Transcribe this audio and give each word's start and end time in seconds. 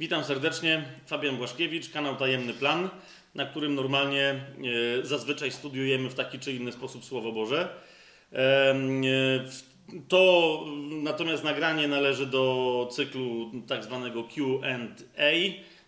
Witam 0.00 0.24
serdecznie, 0.24 0.84
Fabian 1.06 1.36
Błaszkiewicz, 1.36 1.90
kanał 1.90 2.16
Tajemny 2.16 2.54
Plan, 2.54 2.88
na 3.34 3.46
którym 3.46 3.74
normalnie 3.74 4.24
e, 4.30 5.06
zazwyczaj 5.06 5.50
studiujemy 5.50 6.08
w 6.10 6.14
taki 6.14 6.38
czy 6.38 6.52
inny 6.52 6.72
sposób 6.72 7.04
Słowo 7.04 7.32
Boże. 7.32 7.68
E, 8.32 8.74
To 10.08 10.64
natomiast 11.02 11.44
nagranie 11.44 11.88
należy 11.88 12.26
do 12.26 12.88
cyklu 12.92 13.50
tak 13.68 13.84
zwanego 13.84 14.24
Q&A, 14.24 15.30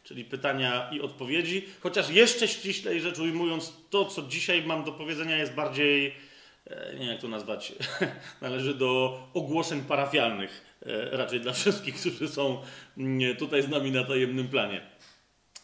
czyli 0.04 0.24
pytania 0.24 0.90
i 0.92 1.00
odpowiedzi, 1.00 1.68
chociaż 1.80 2.10
jeszcze 2.10 2.48
ściślej 2.48 3.00
rzecz 3.00 3.18
ujmując, 3.18 3.72
to 3.90 4.04
co 4.04 4.22
dzisiaj 4.22 4.62
mam 4.62 4.84
do 4.84 4.92
powiedzenia 4.92 5.36
jest 5.36 5.54
bardziej, 5.54 6.14
e, 6.66 6.92
nie 6.92 6.98
wiem 6.98 7.08
jak 7.08 7.20
to 7.20 7.28
nazwać, 7.28 7.72
należy 8.40 8.74
do 8.74 9.22
ogłoszeń 9.34 9.80
parafialnych, 9.80 10.71
raczej 11.10 11.40
dla 11.40 11.52
wszystkich, 11.52 11.94
którzy 12.00 12.28
są 12.28 12.62
mm, 12.98 13.36
tutaj 13.36 13.62
z 13.62 13.68
nami 13.68 13.90
na 13.90 14.04
tajemnym 14.04 14.48
planie. 14.48 14.80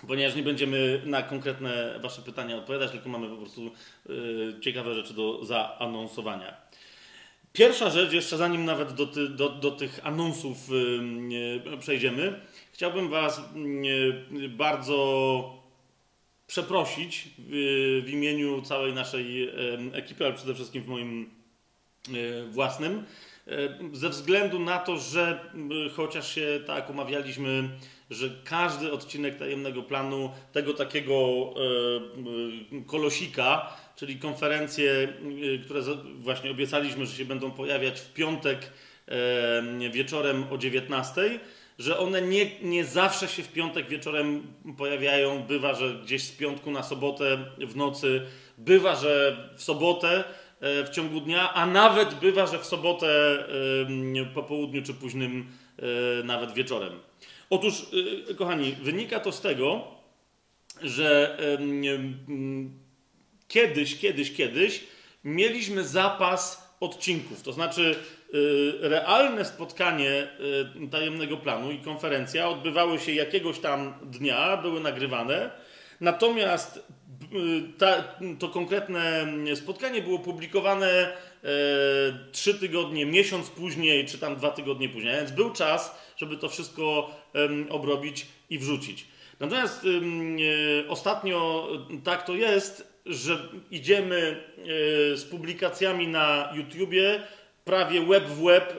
Ponieważ 0.06 0.36
nie 0.36 0.42
będziemy 0.42 1.02
na 1.04 1.22
konkretne 1.22 1.98
Wasze 2.00 2.22
pytania 2.22 2.56
odpowiadać, 2.56 2.90
tylko 2.90 3.08
mamy 3.08 3.28
po 3.28 3.36
prostu 3.36 3.66
e, 3.66 4.10
ciekawe 4.60 4.94
rzeczy 4.94 5.14
do 5.14 5.44
zaanonsowania. 5.44 6.56
Pierwsza 7.52 7.90
rzecz, 7.90 8.12
jeszcze 8.12 8.36
zanim 8.36 8.64
nawet 8.64 8.92
do, 8.92 9.06
ty, 9.06 9.28
do, 9.28 9.48
do 9.48 9.70
tych 9.70 10.06
anonsów 10.06 10.56
e, 11.72 11.76
przejdziemy, 11.76 12.40
chciałbym 12.72 13.08
Was 13.08 13.38
e, 13.38 13.42
bardzo 14.48 15.58
przeprosić 16.46 17.28
w, 17.38 18.04
imieniu 18.08 18.62
całej 18.62 18.92
naszej 18.92 19.50
ekipy, 19.92 20.24
ale 20.24 20.34
przede 20.34 20.54
wszystkim 20.54 20.82
w 20.82 20.88
moim 20.88 21.30
e, 22.08 22.44
własnym, 22.44 22.98
e, 22.98 23.27
ze 23.92 24.08
względu 24.08 24.58
na 24.58 24.78
to, 24.78 24.96
że 24.96 25.40
m, 25.54 25.70
chociaż 25.96 26.34
się 26.34 26.60
tak 26.66 26.90
umawialiśmy, 26.90 27.68
że 28.10 28.30
każdy 28.44 28.92
odcinek 28.92 29.38
tajemnego 29.38 29.82
planu, 29.82 30.30
tego 30.52 30.74
takiego 30.74 31.14
e, 31.14 32.84
kolosika, 32.86 33.76
czyli 33.98 34.16
konferencje, 34.18 35.08
y, 35.42 35.60
które 35.64 35.80
właśnie 36.18 36.50
obiecaliśmy, 36.50 37.06
że 37.06 37.16
się 37.16 37.24
będą 37.24 37.50
pojawiać 37.50 38.00
w 38.00 38.12
piątek 38.12 38.72
e, 39.08 39.90
wieczorem 39.90 40.44
o 40.50 40.58
19, 40.58 41.40
że 41.78 41.98
one 41.98 42.22
nie, 42.22 42.60
nie 42.62 42.84
zawsze 42.84 43.28
się 43.28 43.42
w 43.42 43.52
piątek 43.52 43.88
wieczorem 43.88 44.42
pojawiają. 44.78 45.42
Bywa, 45.42 45.74
że 45.74 45.94
gdzieś 45.94 46.22
z 46.22 46.32
piątku 46.32 46.70
na 46.70 46.82
sobotę 46.82 47.38
w 47.58 47.76
nocy, 47.76 48.22
bywa, 48.58 48.96
że 48.96 49.36
w 49.56 49.62
sobotę 49.62 50.08
e, 50.18 50.24
w 50.60 50.88
ciągu 50.92 51.20
dnia, 51.20 51.54
a 51.54 51.66
nawet 51.66 52.14
bywa, 52.14 52.46
że 52.46 52.58
w 52.58 52.64
sobotę 52.64 53.08
e, 54.20 54.34
po 54.34 54.42
południu 54.42 54.82
czy 54.82 54.94
późnym 54.94 55.46
e, 55.78 56.24
nawet 56.24 56.52
wieczorem. 56.52 56.92
Otóż, 57.50 57.86
e, 58.30 58.34
kochani, 58.34 58.72
wynika 58.72 59.20
to 59.20 59.32
z 59.32 59.40
tego, 59.40 59.84
że 60.82 61.38
kiedyś, 63.48 63.98
kiedyś, 63.98 64.34
kiedyś 64.34 64.84
mieliśmy 65.24 65.84
zapas 65.84 66.74
odcinków. 66.80 67.42
To 67.42 67.52
znaczy, 67.52 67.94
realne 68.80 69.44
spotkanie 69.44 70.28
tajemnego 70.90 71.36
planu 71.36 71.70
i 71.70 71.78
konferencja 71.78 72.48
odbywały 72.48 72.98
się 72.98 73.12
jakiegoś 73.12 73.58
tam 73.58 73.94
dnia, 74.02 74.56
były 74.56 74.80
nagrywane. 74.80 75.50
Natomiast 76.00 76.86
ta, 77.78 78.04
to 78.38 78.48
konkretne 78.48 79.26
spotkanie 79.54 80.02
było 80.02 80.18
publikowane 80.18 80.88
e, 80.88 81.48
trzy 82.32 82.54
tygodnie, 82.54 83.06
miesiąc 83.06 83.50
później, 83.50 84.06
czy 84.06 84.18
tam 84.18 84.36
dwa 84.36 84.50
tygodnie 84.50 84.88
później. 84.88 85.14
Więc 85.16 85.30
był 85.30 85.52
czas, 85.52 86.12
żeby 86.16 86.36
to 86.36 86.48
wszystko 86.48 87.10
obrobić 87.70 88.26
i 88.50 88.58
wrzucić. 88.58 89.06
Natomiast 89.40 89.84
e, 89.84 90.88
ostatnio 90.88 91.68
e, 91.90 92.02
tak 92.04 92.26
to 92.26 92.34
jest, 92.34 92.98
że 93.06 93.48
idziemy 93.70 94.44
z 95.14 95.24
publikacjami 95.24 96.08
na 96.08 96.52
YouTubie 96.54 97.22
prawie 97.64 98.06
web 98.06 98.24
w 98.28 98.42
web 98.42 98.74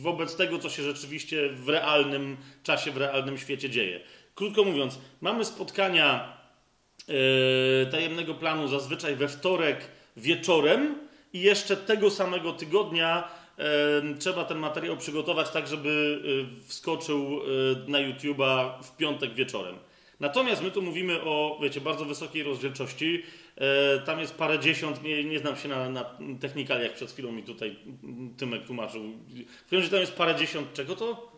wobec 0.00 0.36
tego, 0.36 0.58
co 0.58 0.70
się 0.70 0.82
rzeczywiście 0.82 1.48
w 1.48 1.68
realnym 1.68 2.36
czasie, 2.62 2.90
w 2.90 2.96
realnym 2.96 3.38
świecie 3.38 3.70
dzieje. 3.70 4.00
Krótko 4.34 4.64
mówiąc, 4.64 4.98
mamy 5.20 5.44
spotkania 5.44 6.36
tajemnego 7.90 8.34
planu 8.34 8.68
zazwyczaj 8.68 9.16
we 9.16 9.28
wtorek 9.28 9.88
wieczorem 10.16 10.94
i 11.32 11.40
jeszcze 11.40 11.76
tego 11.76 12.10
samego 12.10 12.52
tygodnia 12.52 13.28
e, 13.58 13.64
trzeba 14.18 14.44
ten 14.44 14.58
materiał 14.58 14.96
przygotować 14.96 15.50
tak, 15.50 15.66
żeby 15.66 16.22
e, 16.62 16.68
wskoczył 16.68 17.40
e, 17.86 17.90
na 17.90 17.98
YouTube'a 17.98 18.82
w 18.82 18.96
piątek 18.96 19.34
wieczorem. 19.34 19.76
Natomiast 20.20 20.62
my 20.62 20.70
tu 20.70 20.82
mówimy 20.82 21.22
o, 21.22 21.58
wiecie, 21.62 21.80
bardzo 21.80 22.04
wysokiej 22.04 22.42
rozdzielczości. 22.42 23.22
E, 23.56 23.98
tam 23.98 24.20
jest 24.20 24.34
parę 24.34 24.58
dziesiąt, 24.58 25.02
nie, 25.02 25.24
nie 25.24 25.38
znam 25.38 25.56
się 25.56 25.68
na, 25.68 25.90
na 25.90 26.04
technikaliach, 26.40 26.92
przed 26.92 27.10
chwilą 27.10 27.32
mi 27.32 27.42
tutaj 27.42 27.76
Tymek 28.36 28.66
tłumaczył. 28.66 29.02
W 29.02 29.62
każdym 29.62 29.78
razie 29.78 29.90
tam 29.90 30.00
jest 30.00 30.14
parę 30.16 30.34
dziesiąt, 30.34 30.72
czego 30.72 30.96
to? 30.96 31.32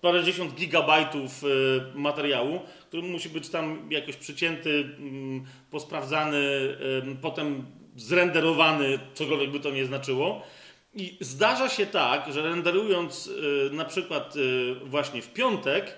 Parędziesiąt 0.00 0.54
gigabajtów 0.54 1.44
y, 1.44 1.46
materiału, 1.94 2.60
który 2.88 3.02
musi 3.02 3.28
być 3.28 3.48
tam 3.48 3.88
jakoś 3.90 4.16
przycięty, 4.16 4.70
mm, 4.98 5.44
posprawdzany, 5.70 6.42
potem 7.22 7.66
zrenderowany, 7.96 8.98
cokolwiek 9.14 9.50
by 9.50 9.60
to 9.60 9.70
nie 9.70 9.86
znaczyło. 9.86 10.42
I 10.94 11.16
zdarza 11.20 11.68
się 11.68 11.86
tak, 11.86 12.32
że 12.32 12.42
renderując 12.42 13.26
y, 13.26 13.70
na 13.72 13.84
przykład 13.84 14.36
y, 14.36 14.74
właśnie 14.84 15.22
w 15.22 15.32
piątek, 15.32 15.94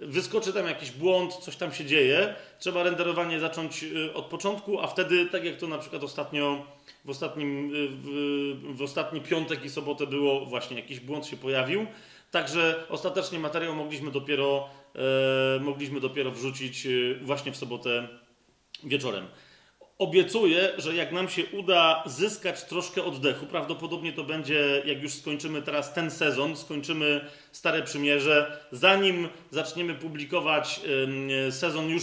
wyskoczy 0.00 0.52
tam 0.52 0.66
jakiś 0.66 0.90
błąd, 0.90 1.34
coś 1.34 1.56
tam 1.56 1.72
się 1.72 1.84
dzieje, 1.84 2.34
trzeba 2.58 2.82
renderowanie 2.82 3.40
zacząć 3.40 3.84
od 4.14 4.24
początku, 4.24 4.80
a 4.80 4.86
wtedy, 4.86 5.26
tak 5.26 5.44
jak 5.44 5.56
to 5.56 5.68
na 5.68 5.78
przykład 5.78 6.04
ostatnio, 6.04 6.66
w, 7.04 7.10
ostatnim, 7.10 7.70
w, 7.72 8.76
w 8.76 8.82
ostatni 8.82 9.20
piątek 9.20 9.64
i 9.64 9.70
sobotę 9.70 10.06
było, 10.06 10.46
właśnie 10.46 10.76
jakiś 10.76 11.00
błąd 11.00 11.26
się 11.26 11.36
pojawił, 11.36 11.86
Także 12.34 12.84
ostatecznie 12.88 13.38
materiał 13.38 13.74
mogliśmy 13.74 14.10
dopiero, 14.10 14.68
e, 15.56 15.60
mogliśmy 15.60 16.00
dopiero 16.00 16.30
wrzucić 16.30 16.86
e, 16.86 16.90
właśnie 17.22 17.52
w 17.52 17.56
sobotę 17.56 18.08
wieczorem. 18.84 19.26
Obiecuję, 19.98 20.72
że 20.78 20.94
jak 20.94 21.12
nam 21.12 21.28
się 21.28 21.42
uda 21.52 22.02
zyskać 22.06 22.64
troszkę 22.64 23.04
oddechu, 23.04 23.46
prawdopodobnie 23.46 24.12
to 24.12 24.24
będzie, 24.24 24.82
jak 24.84 25.02
już 25.02 25.12
skończymy 25.12 25.62
teraz 25.62 25.92
ten 25.94 26.10
sezon, 26.10 26.56
skończymy 26.56 27.30
Stare 27.52 27.82
Przymierze, 27.82 28.60
zanim 28.72 29.28
zaczniemy 29.50 29.94
publikować 29.94 30.80
sezon 31.50 31.90
już, 31.90 32.02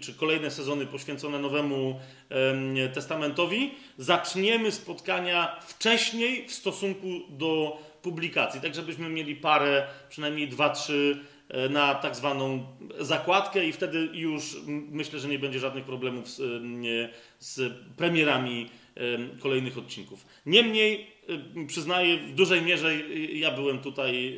czy 0.00 0.14
kolejne 0.14 0.50
sezony 0.50 0.86
poświęcone 0.86 1.38
Nowemu 1.38 2.00
em, 2.28 2.76
Testamentowi, 2.94 3.74
zaczniemy 3.98 4.72
spotkania 4.72 5.60
wcześniej 5.60 6.48
w 6.48 6.52
stosunku 6.52 7.06
do 7.28 7.78
publikacji, 8.02 8.60
tak 8.60 8.74
żebyśmy 8.74 9.08
mieli 9.08 9.36
parę, 9.36 9.86
przynajmniej 10.08 10.48
dwa, 10.48 10.70
trzy 10.70 11.24
na 11.70 11.94
tak 11.94 12.16
zwaną 12.16 12.66
zakładkę 12.98 13.66
i 13.66 13.72
wtedy 13.72 14.08
już 14.12 14.56
myślę, 14.66 15.18
że 15.18 15.28
nie 15.28 15.38
będzie 15.38 15.58
żadnych 15.58 15.84
problemów 15.84 16.30
z, 16.30 16.62
nie, 16.62 17.08
z 17.38 17.72
premierami 17.96 18.68
em, 18.94 19.38
kolejnych 19.40 19.78
odcinków. 19.78 20.26
Niemniej 20.46 21.06
em, 21.28 21.66
przyznaję, 21.66 22.16
w 22.16 22.34
dużej 22.34 22.62
mierze 22.62 22.96
ja 23.32 23.50
byłem 23.50 23.78
tutaj 23.78 24.36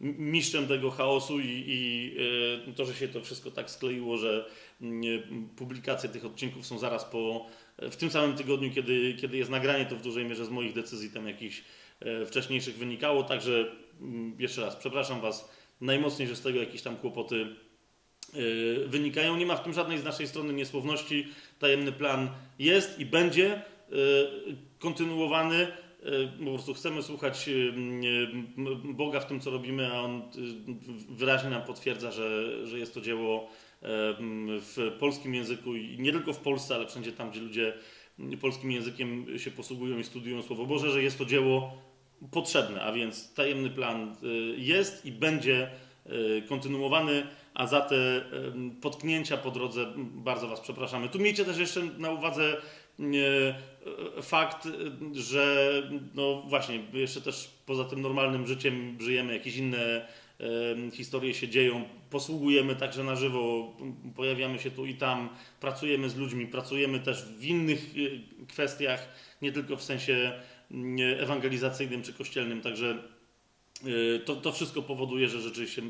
mistrzem 0.00 0.66
tego 0.66 0.90
chaosu 0.90 1.40
i, 1.40 1.64
i 1.66 2.16
e, 2.68 2.72
to, 2.72 2.84
że 2.84 2.94
się 2.94 3.08
to 3.08 3.20
wszystko 3.20 3.50
tak 3.50 3.70
skleiło, 3.70 4.16
że 4.16 4.46
publikacje 5.56 6.08
tych 6.08 6.24
odcinków 6.24 6.66
są 6.66 6.78
zaraz 6.78 7.04
po, 7.04 7.46
w 7.78 7.96
tym 7.96 8.10
samym 8.10 8.36
tygodniu, 8.36 8.70
kiedy, 8.70 9.14
kiedy 9.20 9.36
jest 9.36 9.50
nagranie, 9.50 9.86
to 9.86 9.96
w 9.96 10.02
dużej 10.02 10.24
mierze 10.24 10.46
z 10.46 10.50
moich 10.50 10.72
decyzji 10.72 11.10
tam 11.10 11.28
jakichś 11.28 11.64
e, 12.00 12.26
wcześniejszych 12.26 12.76
wynikało. 12.76 13.22
Także 13.22 13.76
jeszcze 14.38 14.60
raz, 14.60 14.76
przepraszam 14.76 15.20
Was 15.20 15.59
najmocniej, 15.80 16.28
że 16.28 16.36
z 16.36 16.40
tego 16.40 16.60
jakieś 16.60 16.82
tam 16.82 16.96
kłopoty 16.96 17.46
e, 18.34 18.38
wynikają. 18.88 19.36
Nie 19.36 19.46
ma 19.46 19.56
w 19.56 19.62
tym 19.62 19.72
żadnej 19.72 19.98
z 19.98 20.04
naszej 20.04 20.28
strony 20.28 20.52
niesłowności. 20.52 21.28
Tajemny 21.58 21.92
plan 21.92 22.30
jest 22.58 22.98
i 22.98 23.06
będzie 23.06 23.52
e, 23.52 23.62
kontynuowany. 24.78 25.56
E, 25.56 25.72
Po 26.44 26.50
prostu 26.50 26.74
chcemy 26.74 27.02
słuchać 27.02 27.50
Boga 28.84 29.20
w 29.20 29.26
tym, 29.26 29.40
co 29.40 29.50
robimy, 29.50 29.92
a 29.92 30.00
On 30.00 30.22
wyraźnie 31.10 31.50
nam 31.50 31.62
potwierdza, 31.62 32.10
że, 32.10 32.66
że 32.66 32.78
jest 32.78 32.94
to 32.94 33.00
dzieło 33.00 33.50
w 33.82 34.96
polskim 34.98 35.34
języku 35.34 35.74
i 35.76 35.98
nie 35.98 36.12
tylko 36.12 36.32
w 36.32 36.38
Polsce, 36.38 36.74
ale 36.74 36.86
wszędzie 36.86 37.12
tam, 37.12 37.30
gdzie 37.30 37.40
ludzie 37.40 37.72
polskim 38.40 38.72
językiem 38.72 39.38
się 39.38 39.50
posługują 39.50 39.98
i 39.98 40.04
studiują 40.04 40.42
Słowo 40.42 40.66
Boże, 40.66 40.90
że 40.90 41.02
jest 41.02 41.18
to 41.18 41.24
dzieło 41.24 41.82
potrzebne, 42.30 42.82
a 42.82 42.92
więc 42.92 43.34
tajemny 43.34 43.70
plan 43.70 44.16
y, 44.22 44.26
jest 44.56 45.06
i 45.06 45.12
będzie 45.12 45.70
y, 46.06 46.42
kontynuowany, 46.48 47.26
a 47.54 47.66
za 47.66 47.80
te 47.80 47.96
y, 47.96 48.22
potknięcia 48.80 49.36
po 49.36 49.50
drodze 49.50 49.86
bardzo 49.96 50.48
Was 50.48 50.60
przepraszamy. 50.60 51.08
Tu 51.08 51.18
miejcie 51.18 51.44
też 51.44 51.58
jeszcze 51.58 51.80
na 51.98 52.10
uwadze 52.10 52.56
fakt, 54.22 54.68
że 55.12 55.72
no 56.14 56.42
właśnie, 56.46 56.82
jeszcze 56.92 57.20
też 57.20 57.50
poza 57.66 57.84
tym 57.84 58.00
normalnym 58.00 58.46
życiem 58.46 58.98
żyjemy 59.00 59.34
jakieś 59.34 59.56
inne 59.56 60.06
historie 60.92 61.34
się 61.34 61.48
dzieją. 61.48 61.84
Posługujemy 62.10 62.76
także 62.76 63.04
na 63.04 63.16
żywo, 63.16 63.76
pojawiamy 64.16 64.58
się 64.58 64.70
tu 64.70 64.86
i 64.86 64.94
tam, 64.94 65.28
pracujemy 65.60 66.10
z 66.10 66.16
ludźmi, 66.16 66.46
pracujemy 66.46 67.00
też 67.00 67.24
w 67.24 67.44
innych 67.44 67.94
kwestiach, 68.48 69.08
nie 69.42 69.52
tylko 69.52 69.76
w 69.76 69.82
sensie 69.82 70.32
ewangelizacyjnym 71.20 72.02
czy 72.02 72.12
kościelnym. 72.12 72.60
Także 72.60 72.98
Y, 73.86 74.20
to, 74.24 74.36
to 74.36 74.52
wszystko 74.52 74.82
powoduje, 74.82 75.28
że 75.28 75.40
rzeczywiście 75.40 75.82
y, 75.82 75.86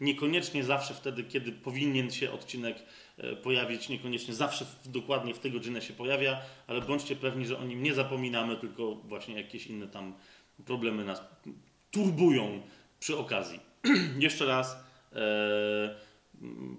niekoniecznie 0.00 0.64
zawsze 0.64 0.94
wtedy, 0.94 1.24
kiedy 1.24 1.52
powinien 1.52 2.10
się 2.10 2.32
odcinek 2.32 2.76
y, 3.18 3.36
pojawić, 3.36 3.88
niekoniecznie 3.88 4.34
zawsze 4.34 4.66
dokładnie 4.84 5.34
w 5.34 5.38
tej 5.38 5.52
godzinie 5.52 5.82
się 5.82 5.92
pojawia, 5.92 6.40
ale 6.66 6.80
bądźcie 6.80 7.16
pewni, 7.16 7.46
że 7.46 7.58
o 7.58 7.64
nim 7.64 7.82
nie 7.82 7.94
zapominamy, 7.94 8.56
tylko 8.56 8.94
właśnie 8.94 9.34
jakieś 9.36 9.66
inne 9.66 9.88
tam 9.88 10.14
problemy 10.66 11.04
nas 11.04 11.22
turbują 11.90 12.62
przy 13.00 13.18
okazji. 13.18 13.60
Jeszcze 14.18 14.46
raz 14.46 14.85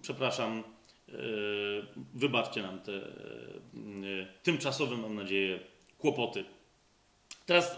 przepraszam, 0.02 0.64
e, 1.10 1.14
wybaczcie 2.14 2.62
nam 2.62 2.80
te 2.80 2.94
e, 2.94 3.02
tymczasowe, 4.44 4.98
mam 4.98 5.16
nadzieję, 5.16 5.60
kłopoty. 5.98 6.44
Teraz 7.46 7.72
e, 7.72 7.78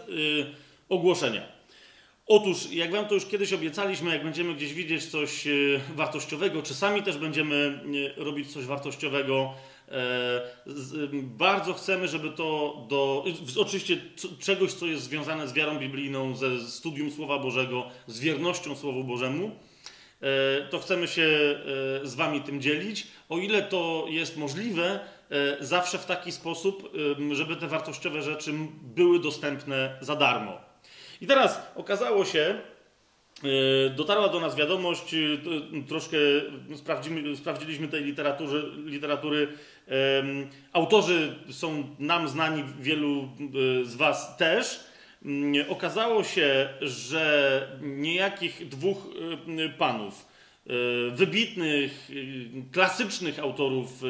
ogłoszenia. 0.88 1.60
Otóż, 2.32 2.72
jak 2.72 2.92
Wam 2.92 3.06
to 3.06 3.14
już 3.14 3.26
kiedyś 3.26 3.52
obiecaliśmy, 3.52 4.10
jak 4.10 4.24
będziemy 4.24 4.54
gdzieś 4.54 4.74
widzieć 4.74 5.04
coś 5.06 5.46
e, 5.46 5.50
wartościowego, 5.94 6.62
czy 6.62 6.74
sami 6.74 7.02
też 7.02 7.18
będziemy 7.18 7.80
e, 8.18 8.24
robić 8.24 8.52
coś 8.52 8.64
wartościowego, 8.64 9.52
e, 9.88 10.50
bardzo 11.22 11.74
chcemy, 11.74 12.08
żeby 12.08 12.30
to 12.30 12.76
do. 12.88 13.24
Oczywiście 13.58 13.96
czegoś, 14.40 14.72
co 14.72 14.86
jest 14.86 15.02
związane 15.02 15.48
z 15.48 15.52
wiarą 15.52 15.78
biblijną, 15.78 16.36
ze 16.36 16.60
studium 16.60 17.10
Słowa 17.10 17.38
Bożego, 17.38 17.86
z 18.06 18.20
wiernością 18.20 18.76
Słowu 18.76 19.04
Bożemu, 19.04 19.50
to 20.70 20.78
chcemy 20.78 21.08
się 21.08 21.28
z 22.02 22.14
Wami 22.14 22.40
tym 22.40 22.60
dzielić. 22.60 23.06
O 23.28 23.38
ile 23.38 23.62
to 23.62 24.06
jest 24.08 24.36
możliwe, 24.36 25.00
zawsze 25.60 25.98
w 25.98 26.06
taki 26.06 26.32
sposób, 26.32 26.92
żeby 27.32 27.56
te 27.56 27.68
wartościowe 27.68 28.22
rzeczy 28.22 28.52
były 28.82 29.20
dostępne 29.20 29.96
za 30.00 30.16
darmo. 30.16 30.70
I 31.20 31.26
teraz 31.26 31.62
okazało 31.74 32.24
się, 32.24 32.60
e, 33.86 33.90
dotarła 33.90 34.28
do 34.28 34.40
nas 34.40 34.56
wiadomość, 34.56 35.14
e, 35.14 35.18
troszkę 35.88 36.16
sprawdziliśmy 37.36 37.88
tej 37.88 38.04
literatury, 38.04 38.62
literatury 38.84 39.48
autorzy 40.72 41.34
są 41.50 41.96
nam 41.98 42.28
znani, 42.28 42.64
wielu 42.80 43.22
e, 43.22 43.84
z 43.84 43.96
Was 43.96 44.36
też. 44.36 44.89
Mm, 45.24 45.70
okazało 45.70 46.24
się, 46.24 46.68
że 46.80 47.78
niejakich 47.80 48.68
dwóch 48.68 48.98
panów, 49.78 50.30
wybitnych, 51.12 52.10
klasycznych 52.72 53.38
autorów 53.38 54.02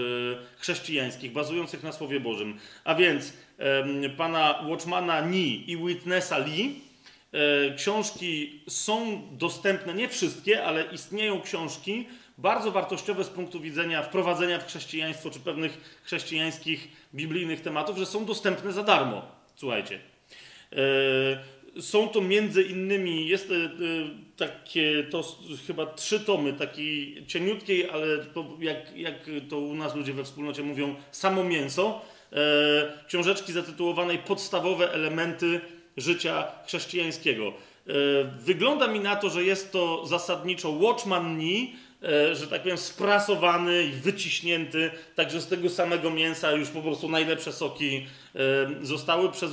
chrześcijańskich, 0.58 1.32
bazujących 1.32 1.82
na 1.82 1.92
Słowie 1.92 2.20
Bożym, 2.20 2.58
a 2.84 2.94
więc 2.94 3.32
pana 4.16 4.64
Watchmana 4.68 5.20
Ni 5.20 5.70
i 5.70 5.76
Witnessa 5.76 6.38
Lee, 6.38 6.80
E, 7.32 7.74
książki 7.74 8.62
są 8.68 9.22
dostępne, 9.32 9.94
nie 9.94 10.08
wszystkie, 10.08 10.64
ale 10.64 10.84
istnieją 10.84 11.40
książki 11.40 12.08
bardzo 12.38 12.72
wartościowe 12.72 13.24
z 13.24 13.28
punktu 13.28 13.60
widzenia 13.60 14.02
wprowadzenia 14.02 14.58
w 14.58 14.66
chrześcijaństwo 14.66 15.30
czy 15.30 15.40
pewnych 15.40 16.00
chrześcijańskich, 16.04 16.88
biblijnych 17.14 17.60
tematów, 17.60 17.98
że 17.98 18.06
są 18.06 18.24
dostępne 18.24 18.72
za 18.72 18.82
darmo. 18.82 19.22
Słuchajcie. 19.56 20.00
E, 20.72 21.80
są 21.80 22.08
to 22.08 22.20
między 22.20 22.62
innymi, 22.62 23.28
jest 23.28 23.50
e, 23.50 23.54
takie, 24.36 25.04
to 25.10 25.24
chyba 25.66 25.86
trzy 25.86 26.20
tomy 26.20 26.52
takiej 26.52 27.26
cieniutkiej, 27.26 27.90
ale 27.90 28.06
jak, 28.60 28.96
jak 28.96 29.14
to 29.48 29.58
u 29.58 29.74
nas 29.74 29.94
ludzie 29.94 30.12
we 30.12 30.24
wspólnocie 30.24 30.62
mówią, 30.62 30.94
samo 31.10 31.44
mięso. 31.44 32.00
Książeczki 33.08 33.52
zatytułowanej 33.52 34.18
Podstawowe 34.18 34.92
elementy 34.92 35.60
życia 35.96 36.52
chrześcijańskiego. 36.66 37.46
E, 37.48 37.92
wygląda 38.38 38.88
mi 38.88 39.00
na 39.00 39.16
to, 39.16 39.30
że 39.30 39.44
jest 39.44 39.72
to 39.72 40.06
zasadniczo 40.06 40.70
Watchman 40.70 41.38
Nee, 41.38 41.66
e, 41.66 41.72
że 42.32 42.46
tak 42.46 42.62
powiem, 42.62 42.78
sprasowany 42.78 43.84
i 43.84 43.90
wyciśnięty, 43.90 44.90
także 45.14 45.40
z 45.40 45.46
tego 45.46 45.68
samego 45.68 46.10
mięsa 46.10 46.52
już 46.52 46.68
po 46.68 46.82
prostu 46.82 47.08
najlepsze 47.08 47.52
soki 47.52 48.06
e, 48.34 48.40
zostały 48.82 49.32
przez, 49.32 49.52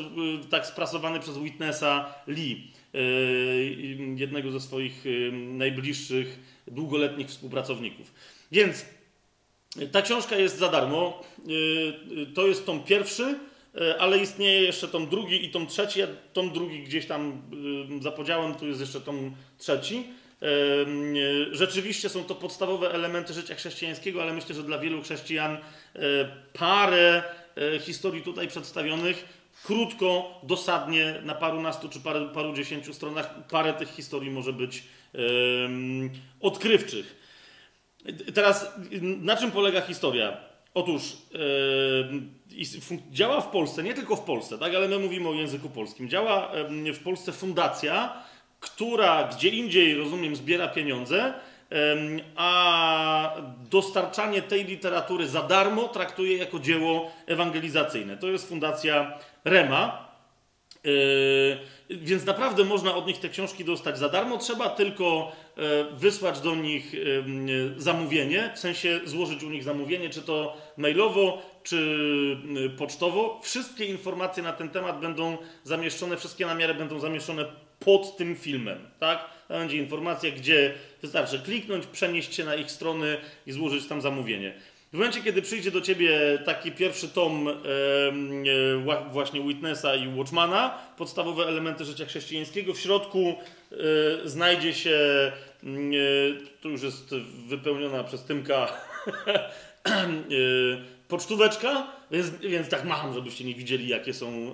tak 0.49 0.65
sprasowane 0.65 1.19
przez 1.19 1.37
Witnessa 1.37 2.13
Lee, 2.27 2.71
jednego 4.15 4.51
ze 4.51 4.59
swoich 4.59 5.03
najbliższych, 5.31 6.39
długoletnich 6.67 7.27
współpracowników. 7.27 8.13
Więc 8.51 8.85
ta 9.91 10.01
książka 10.01 10.35
jest 10.35 10.57
za 10.57 10.69
darmo. 10.69 11.23
To 12.33 12.47
jest 12.47 12.65
tom 12.65 12.83
pierwszy. 12.83 13.39
E, 13.81 14.01
ale 14.01 14.17
istnieje 14.17 14.61
jeszcze 14.61 14.87
tom 14.87 15.07
drugi 15.07 15.45
i 15.45 15.49
tom 15.49 15.67
trzeci. 15.67 15.99
Tom 16.33 16.51
drugi 16.51 16.83
gdzieś 16.83 17.05
tam 17.05 17.41
za 18.01 18.11
podziałem, 18.11 18.55
tu 18.55 18.67
jest 18.67 18.79
jeszcze 18.79 19.01
tom 19.01 19.35
trzeci. 19.57 20.03
E, 20.41 20.45
rzeczywiście 21.51 22.09
są 22.09 22.23
to 22.23 22.35
podstawowe 22.35 22.91
elementy 22.91 23.33
życia 23.33 23.55
chrześcijańskiego, 23.55 24.21
ale 24.21 24.33
myślę, 24.33 24.55
że 24.55 24.63
dla 24.63 24.79
wielu 24.79 25.01
chrześcijan 25.01 25.55
e, 25.55 25.59
parę 26.53 27.23
historii 27.79 28.21
tutaj 28.21 28.47
przedstawionych, 28.47 29.25
krótko, 29.63 30.39
dosadnie, 30.43 31.21
na 31.23 31.35
parunastu 31.35 31.89
czy 31.89 31.99
paru, 31.99 32.29
paru 32.29 32.53
dziesięciu 32.53 32.93
stronach, 32.93 33.47
parę 33.47 33.73
tych 33.73 33.89
historii 33.89 34.31
może 34.31 34.53
być 34.53 34.83
odkrywczych. 36.41 37.15
Teraz, 38.33 38.71
na 39.01 39.37
czym 39.37 39.51
polega 39.51 39.81
historia? 39.81 40.37
Otóż 40.73 41.17
działa 43.11 43.41
w 43.41 43.47
Polsce, 43.47 43.83
nie 43.83 43.93
tylko 43.93 44.15
w 44.15 44.21
Polsce, 44.21 44.57
tak, 44.57 44.75
ale 44.75 44.87
my 44.87 44.99
mówimy 44.99 45.29
o 45.29 45.33
języku 45.33 45.69
polskim. 45.69 46.09
Działa 46.09 46.51
w 46.93 46.99
Polsce 47.03 47.31
fundacja, 47.31 48.23
która 48.59 49.29
gdzie 49.35 49.49
indziej, 49.49 49.95
rozumiem, 49.95 50.35
zbiera 50.35 50.67
pieniądze, 50.67 51.33
a 52.35 53.35
dostarczanie 53.69 54.41
tej 54.41 54.65
literatury 54.65 55.27
za 55.27 55.41
darmo 55.41 55.87
traktuje 55.87 56.37
jako 56.37 56.59
dzieło 56.59 57.11
ewangelizacyjne. 57.25 58.17
To 58.17 58.27
jest 58.27 58.49
fundacja 58.49 59.19
Rema. 59.45 60.07
E, 60.85 60.89
więc 61.89 62.25
naprawdę 62.25 62.63
można 62.63 62.95
od 62.95 63.07
nich 63.07 63.19
te 63.19 63.29
książki 63.29 63.65
dostać 63.65 63.97
za 63.97 64.09
darmo. 64.09 64.37
Trzeba 64.37 64.69
tylko 64.69 65.31
e, 65.57 65.61
wysłać 65.95 66.39
do 66.39 66.55
nich 66.55 66.95
zamówienie, 67.77 68.51
w 68.55 68.59
sensie 68.59 68.99
złożyć 69.05 69.43
u 69.43 69.49
nich 69.49 69.63
zamówienie, 69.63 70.09
czy 70.09 70.21
to 70.21 70.57
mailowo, 70.77 71.41
czy 71.63 71.77
y, 72.57 72.69
pocztowo. 72.69 73.39
Wszystkie 73.43 73.85
informacje 73.85 74.43
na 74.43 74.53
ten 74.53 74.69
temat 74.69 74.99
będą 74.99 75.37
zamieszczone, 75.63 76.17
wszystkie 76.17 76.45
namiary 76.45 76.73
będą 76.73 76.99
zamieszczone 76.99 77.45
pod 77.79 78.17
tym 78.17 78.35
filmem, 78.35 78.77
tak? 78.99 79.29
To 79.47 79.53
będzie 79.53 79.77
informacja, 79.77 80.31
gdzie 80.31 80.73
wystarczy 81.01 81.39
kliknąć, 81.39 81.85
przenieść 81.85 82.35
się 82.35 82.45
na 82.45 82.55
ich 82.55 82.71
strony 82.71 83.17
i 83.47 83.51
złożyć 83.51 83.87
tam 83.87 84.01
zamówienie. 84.01 84.53
W 84.93 84.93
momencie, 84.93 85.21
kiedy 85.21 85.41
przyjdzie 85.41 85.71
do 85.71 85.81
ciebie 85.81 86.39
taki 86.45 86.71
pierwszy 86.71 87.09
tom 87.09 87.47
e, 87.47 87.53
właśnie 89.11 89.41
Witnessa 89.41 89.95
i 89.95 90.07
Watchmana, 90.15 90.77
podstawowe 90.97 91.43
elementy 91.43 91.85
życia 91.85 92.05
chrześcijańskiego, 92.05 92.73
w 92.73 92.79
środku 92.79 93.35
e, 93.71 93.75
znajdzie 94.29 94.73
się, 94.73 94.97
mm, 95.63 95.91
e, 95.91 96.61
to 96.61 96.69
już 96.69 96.83
jest 96.83 97.15
wypełniona 97.47 98.03
przez 98.03 98.23
Tymka 98.23 98.67
e, 99.85 99.99
pocztóweczka, 101.07 101.87
więc, 102.11 102.29
więc 102.29 102.69
tak 102.69 102.85
macham, 102.85 103.13
żebyście 103.13 103.45
nie 103.45 103.55
widzieli, 103.55 103.87
jakie 103.87 104.13
są, 104.13 104.53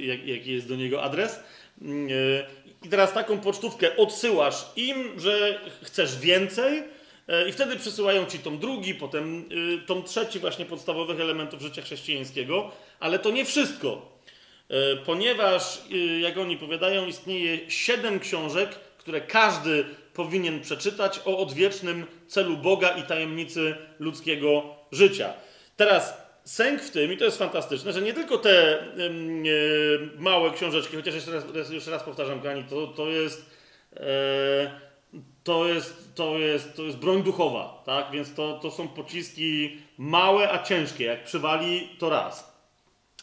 jak, 0.00 0.26
jaki 0.26 0.52
jest 0.52 0.68
do 0.68 0.76
niego 0.76 1.02
adres. 1.02 1.40
E, 1.82 2.46
I 2.86 2.88
teraz 2.88 3.12
taką 3.12 3.38
pocztówkę 3.38 3.96
odsyłasz 3.96 4.66
im, 4.76 5.20
że 5.20 5.60
chcesz 5.82 6.18
więcej, 6.18 6.82
e, 7.28 7.48
i 7.48 7.52
wtedy 7.52 7.76
przysyłają 7.76 8.26
ci 8.26 8.38
tom 8.38 8.58
drugi, 8.58 8.94
potem 8.94 9.48
tom 9.86 10.02
trzeci, 10.02 10.38
właśnie 10.38 10.64
podstawowych 10.64 11.20
elementów 11.20 11.62
życia 11.62 11.82
chrześcijańskiego, 11.82 12.70
ale 13.00 13.18
to 13.18 13.30
nie 13.30 13.44
wszystko. 13.44 14.18
Ponieważ, 15.06 15.82
jak 16.20 16.38
oni 16.38 16.56
powiadają, 16.56 17.06
istnieje 17.06 17.70
siedem 17.70 18.20
książek, 18.20 18.70
które 18.98 19.20
każdy 19.20 19.84
powinien 20.14 20.60
przeczytać 20.60 21.20
o 21.24 21.38
odwiecznym 21.38 22.06
celu 22.26 22.56
Boga 22.56 22.88
i 22.88 23.02
tajemnicy 23.02 23.74
ludzkiego 23.98 24.76
życia. 24.92 25.32
Teraz 25.76 26.27
sęk 26.48 26.82
w 26.82 26.90
tym, 26.90 27.12
i 27.12 27.16
to 27.16 27.24
jest 27.24 27.38
fantastyczne, 27.38 27.92
że 27.92 28.02
nie 28.02 28.14
tylko 28.14 28.38
te 28.38 28.80
e, 28.80 28.84
małe 30.18 30.50
książeczki, 30.50 30.96
chociaż 30.96 31.14
jeszcze 31.14 31.32
raz, 31.32 31.70
jeszcze 31.70 31.90
raz 31.90 32.02
powtarzam, 32.02 32.40
Kani, 32.40 32.64
to, 32.64 32.86
to 32.86 33.10
jest. 33.10 33.50
E, 33.96 34.88
to 35.44 35.68
jest, 35.68 36.14
to, 36.14 36.38
jest, 36.38 36.76
to 36.76 36.82
jest 36.82 36.96
broń 36.96 37.22
duchowa, 37.22 37.82
tak? 37.86 38.10
Więc 38.12 38.34
to, 38.34 38.58
to 38.62 38.70
są 38.70 38.88
pociski 38.88 39.78
małe, 39.98 40.52
a 40.52 40.62
ciężkie. 40.62 41.04
Jak 41.04 41.24
przywali, 41.24 41.88
to 41.98 42.10
raz. 42.10 42.58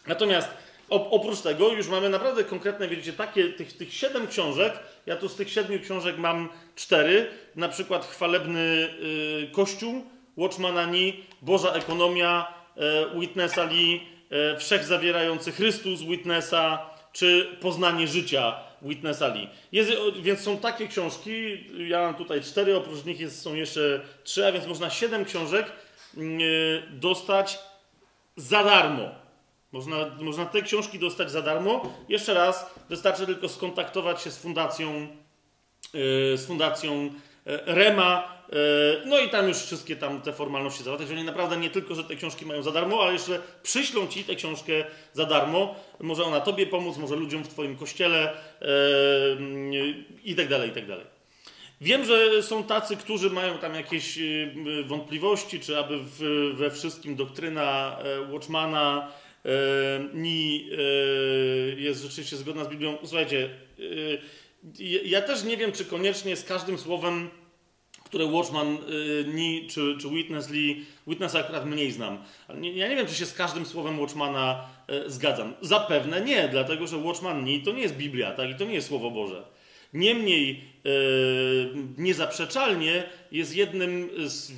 Natomiast 0.07 0.49
oprócz 0.89 1.41
tego 1.41 1.71
już 1.71 1.87
mamy 1.87 2.09
naprawdę 2.09 2.43
konkretne, 2.43 2.87
wiecie, 2.87 3.13
takie, 3.13 3.49
tych, 3.49 3.77
tych 3.77 3.93
siedem 3.93 4.27
książek, 4.27 4.73
Ja 5.05 5.15
tu 5.15 5.29
z 5.29 5.35
tych 5.35 5.51
siedmiu 5.51 5.79
książek 5.79 6.17
mam 6.17 6.49
cztery, 6.75 7.27
na 7.55 7.69
przykład 7.69 8.05
Chwalebny 8.05 8.89
y, 9.43 9.49
Kościół, 9.51 10.05
Watchmana 10.37 10.85
Ni, 10.85 11.23
Boża 11.41 11.71
Ekonomia, 11.73 12.54
Witnessa 13.19 13.63
Lee, 13.63 14.01
y, 14.55 14.59
Wszech 14.59 14.83
Zawierający 14.83 15.51
Chrystus, 15.51 16.01
Witnessa, 16.01 16.89
czy 17.13 17.57
Poznanie 17.61 18.07
Życia, 18.07 18.55
Witnessa 18.81 19.27
Lee. 19.27 19.49
Jest, 19.71 19.91
więc 20.21 20.39
są 20.39 20.57
takie 20.57 20.87
książki, 20.87 21.63
ja 21.87 22.01
mam 22.01 22.15
tutaj 22.15 22.41
cztery, 22.41 22.75
oprócz 22.75 23.05
nich 23.05 23.19
jest, 23.19 23.41
są 23.41 23.55
jeszcze 23.55 24.01
trzy, 24.23 24.47
a 24.47 24.51
więc 24.51 24.67
można 24.67 24.89
siedem 24.89 25.25
książek 25.25 25.71
y, 26.17 26.83
dostać 26.91 27.59
za 28.35 28.63
darmo. 28.63 29.09
Można, 29.71 29.95
można 30.19 30.45
te 30.45 30.61
książki 30.61 30.99
dostać 30.99 31.31
za 31.31 31.41
darmo. 31.41 31.93
Jeszcze 32.09 32.33
raz, 32.33 32.73
wystarczy 32.89 33.25
tylko 33.25 33.49
skontaktować 33.49 34.21
się 34.21 34.31
z 34.31 34.37
fundacją, 34.37 35.07
z 36.35 36.45
fundacją 36.45 37.09
Rema. 37.45 38.35
Yy, 38.51 38.57
no 39.05 39.19
i 39.19 39.29
tam 39.29 39.47
już 39.47 39.57
wszystkie 39.57 39.95
tam 39.95 40.21
te 40.21 40.33
formalności 40.33 40.83
załatwiać. 40.83 41.11
Oni 41.11 41.23
naprawdę 41.23 41.57
nie 41.57 41.69
tylko, 41.69 41.95
że 41.95 42.03
te 42.03 42.15
książki 42.15 42.45
mają 42.45 42.63
za 42.63 42.71
darmo, 42.71 43.03
ale 43.03 43.13
jeszcze 43.13 43.39
przyślą 43.63 44.07
ci 44.07 44.23
tę 44.23 44.35
książkę 44.35 44.73
za 45.13 45.25
darmo. 45.25 45.75
Może 45.99 46.23
ona 46.23 46.39
tobie 46.39 46.65
pomóc, 46.65 46.97
może 46.97 47.15
ludziom 47.15 47.43
w 47.43 47.47
twoim 47.47 47.77
kościele 47.77 48.33
i 50.23 50.35
tak 50.35 50.47
dalej, 50.47 50.69
i 50.69 50.73
tak 50.73 50.87
dalej. 50.87 51.05
Wiem, 51.81 52.05
że 52.05 52.43
są 52.43 52.63
tacy, 52.63 52.97
którzy 52.97 53.29
mają 53.29 53.57
tam 53.57 53.75
jakieś 53.75 54.19
wątpliwości, 54.85 55.59
czy 55.59 55.77
aby 55.77 55.99
we 56.53 56.71
wszystkim 56.71 57.15
doktryna 57.15 57.97
Watchmana 58.31 59.11
ni 60.13 60.69
jest 61.77 62.03
rzeczywiście 62.03 62.37
zgodna 62.37 62.63
z 62.63 62.67
Biblią. 62.67 62.97
Słuchajcie, 63.03 63.49
ja 65.05 65.21
też 65.21 65.43
nie 65.43 65.57
wiem, 65.57 65.71
czy 65.71 65.85
koniecznie 65.85 66.35
z 66.35 66.43
każdym 66.43 66.77
słowem, 66.77 67.29
które 68.03 68.25
Watchman 68.25 68.77
ni 69.33 69.67
czy, 69.67 69.97
czy 70.01 70.09
Witness 70.09 70.49
Lee, 70.49 70.85
Witness 71.07 71.35
akurat 71.35 71.65
mniej 71.65 71.91
znam. 71.91 72.17
Ja 72.61 72.87
nie 72.87 72.95
wiem, 72.95 73.07
czy 73.07 73.15
się 73.15 73.25
z 73.25 73.33
każdym 73.33 73.65
słowem 73.65 73.99
Watchmana 73.99 74.65
zgadzam. 75.07 75.53
Zapewne 75.61 76.21
nie, 76.21 76.47
dlatego 76.47 76.87
że 76.87 76.97
Watchman 76.97 77.43
ni 77.43 77.61
to 77.61 77.71
nie 77.71 77.81
jest 77.81 77.97
Biblia, 77.97 78.31
tak? 78.31 78.49
I 78.49 78.55
to 78.55 78.65
nie 78.65 78.73
jest 78.73 78.87
Słowo 78.87 79.11
Boże. 79.11 79.43
Niemniej 79.93 80.61
e, 80.85 80.89
niezaprzeczalnie 81.97 83.03
jest 83.31 83.55
jednym 83.55 84.09
z 84.25 84.51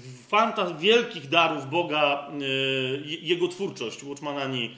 wielkich 0.79 1.29
darów 1.29 1.69
Boga, 1.69 2.31
jego 3.03 3.47
twórczość, 3.47 4.03
Watchmanani, 4.03 4.65
e, 4.65 4.77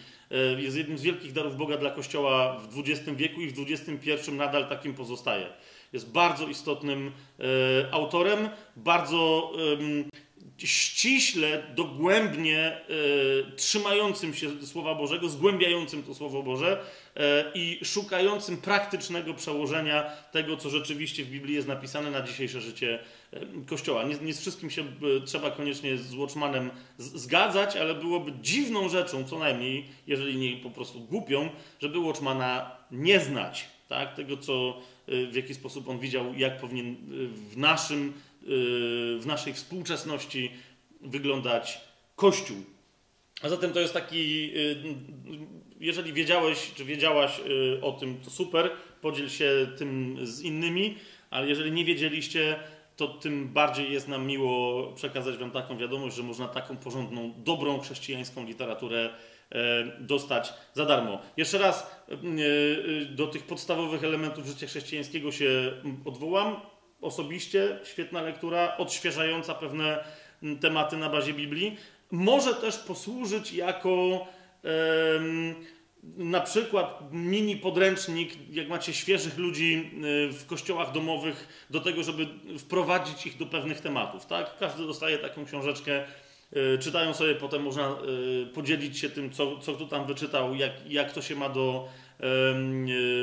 jest 0.57 0.77
jednym 0.77 0.98
z 0.98 1.01
wielkich 1.01 1.33
darów 1.33 1.57
Boga 1.57 1.77
dla 1.77 1.91
Kościoła 1.91 2.59
w 2.59 2.79
XX 2.79 3.17
wieku 3.17 3.41
i 3.41 3.50
w 3.50 3.59
XXI 3.59 4.31
nadal 4.31 4.69
takim 4.69 4.93
pozostaje. 4.93 5.48
Jest 5.93 6.12
bardzo 6.12 6.48
istotnym 6.48 7.12
autorem, 7.91 8.50
bardzo 8.75 9.51
ściśle, 10.67 11.63
dogłębnie 11.75 12.81
y, 12.89 13.55
trzymającym 13.55 14.33
się 14.33 14.67
Słowa 14.67 14.95
Bożego, 14.95 15.29
zgłębiającym 15.29 16.03
to 16.03 16.15
Słowo 16.15 16.43
Boże 16.43 16.83
i 17.53 17.79
szukającym 17.83 18.57
praktycznego 18.57 19.33
przełożenia 19.33 20.03
tego, 20.31 20.57
co 20.57 20.69
rzeczywiście 20.69 21.24
w 21.24 21.29
Biblii 21.29 21.55
jest 21.55 21.67
napisane 21.67 22.12
na 22.12 22.21
dzisiejsze 22.21 22.62
życie 22.62 23.00
Kościoła. 23.65 24.03
Nie, 24.03 24.15
nie 24.15 24.33
z 24.33 24.41
wszystkim 24.41 24.69
się 24.69 24.83
trzeba 25.25 25.51
koniecznie 25.51 25.98
z 25.98 26.13
Watchmanem 26.13 26.71
zgadzać, 26.98 27.75
ale 27.75 27.95
byłoby 27.95 28.31
dziwną 28.41 28.89
rzeczą, 28.89 29.24
co 29.24 29.39
najmniej, 29.39 29.86
jeżeli 30.07 30.38
nie 30.38 30.57
po 30.57 30.69
prostu 30.69 31.00
głupią, 31.00 31.50
żeby 31.81 32.00
Watchmana 32.00 32.77
nie 32.91 33.19
znać. 33.19 33.65
Tak? 33.88 34.15
Tego, 34.15 34.38
co, 34.38 34.81
w 35.07 35.36
jaki 35.36 35.53
sposób 35.53 35.89
on 35.89 36.00
widział, 36.00 36.33
jak 36.33 36.62
powinien 36.62 36.95
w 37.50 37.57
naszym 37.57 38.13
w 39.19 39.24
naszej 39.25 39.53
współczesności 39.53 40.51
wyglądać 41.01 41.81
Kościół. 42.15 42.57
A 43.41 43.50
zatem 43.50 43.74
to 43.74 43.79
jest 43.79 43.93
taki, 43.93 44.51
jeżeli 45.79 46.13
wiedziałeś, 46.13 46.71
czy 46.75 46.86
wiedziałaś 46.86 47.41
o 47.81 47.91
tym, 47.91 48.17
to 48.24 48.29
super, 48.29 48.71
podziel 49.01 49.29
się 49.29 49.67
tym 49.77 50.17
z 50.24 50.41
innymi, 50.41 50.95
ale 51.29 51.50
jeżeli 51.50 51.71
nie 51.71 51.86
wiedzieliście, 51.86 52.59
to 53.00 53.08
tym 53.08 53.48
bardziej 53.48 53.91
jest 53.91 54.08
nam 54.08 54.25
miło 54.25 54.84
przekazać 54.94 55.38
Wam 55.38 55.51
taką 55.51 55.77
wiadomość, 55.77 56.15
że 56.15 56.24
można 56.24 56.48
taką 56.48 56.77
porządną, 56.77 57.34
dobrą 57.38 57.79
chrześcijańską 57.79 58.46
literaturę 58.46 59.10
e, 59.51 59.86
dostać 60.00 60.53
za 60.74 60.86
darmo. 60.86 61.20
Jeszcze 61.38 61.58
raz 61.58 62.06
y, 62.12 63.06
do 63.06 63.27
tych 63.27 63.44
podstawowych 63.44 64.03
elementów 64.03 64.46
życia 64.46 64.68
chrześcijańskiego 64.68 65.32
się 65.32 65.72
odwołam 66.06 66.56
osobiście 67.01 67.79
świetna 67.84 68.22
lektura, 68.22 68.77
odświeżająca 68.77 69.56
pewne 69.56 70.03
tematy 70.62 70.98
na 70.98 71.10
bazie 71.10 71.34
Biblii. 71.34 71.77
Może 72.12 72.53
też 72.53 72.77
posłużyć 72.77 73.53
jako 73.53 74.27
na 76.03 76.41
przykład 76.41 77.00
mini 77.12 77.58
podręcznik, 77.58 78.34
jak 78.51 78.70
macie 78.70 78.94
świeżych 78.94 79.38
ludzi 79.38 79.91
y, 80.29 80.34
w 80.34 80.46
kościołach 80.46 80.91
domowych, 80.91 81.65
do 81.70 81.79
tego, 81.79 82.03
żeby 82.03 82.27
wprowadzić 82.60 83.25
ich 83.25 83.38
do 83.38 83.46
pewnych 83.46 83.82
tematów. 83.82 84.25
Tak? 84.25 84.58
Każdy 84.58 84.88
dostaje 84.88 85.18
taką 85.18 85.46
książeczkę, 85.46 86.03
y, 86.58 86.77
czytają 86.79 87.13
sobie, 87.13 87.36
potem 87.36 87.63
można 87.63 87.96
y, 88.44 88.48
podzielić 88.53 89.00
się 89.00 89.10
tym, 89.10 89.32
co, 89.32 89.58
co 89.58 89.74
kto 89.74 89.86
tam 89.86 90.06
wyczytał, 90.06 90.56
jak, 90.56 90.72
jak 90.88 91.12
to 91.12 91.22
się 91.22 91.36
ma 91.36 91.50
do 91.50 91.88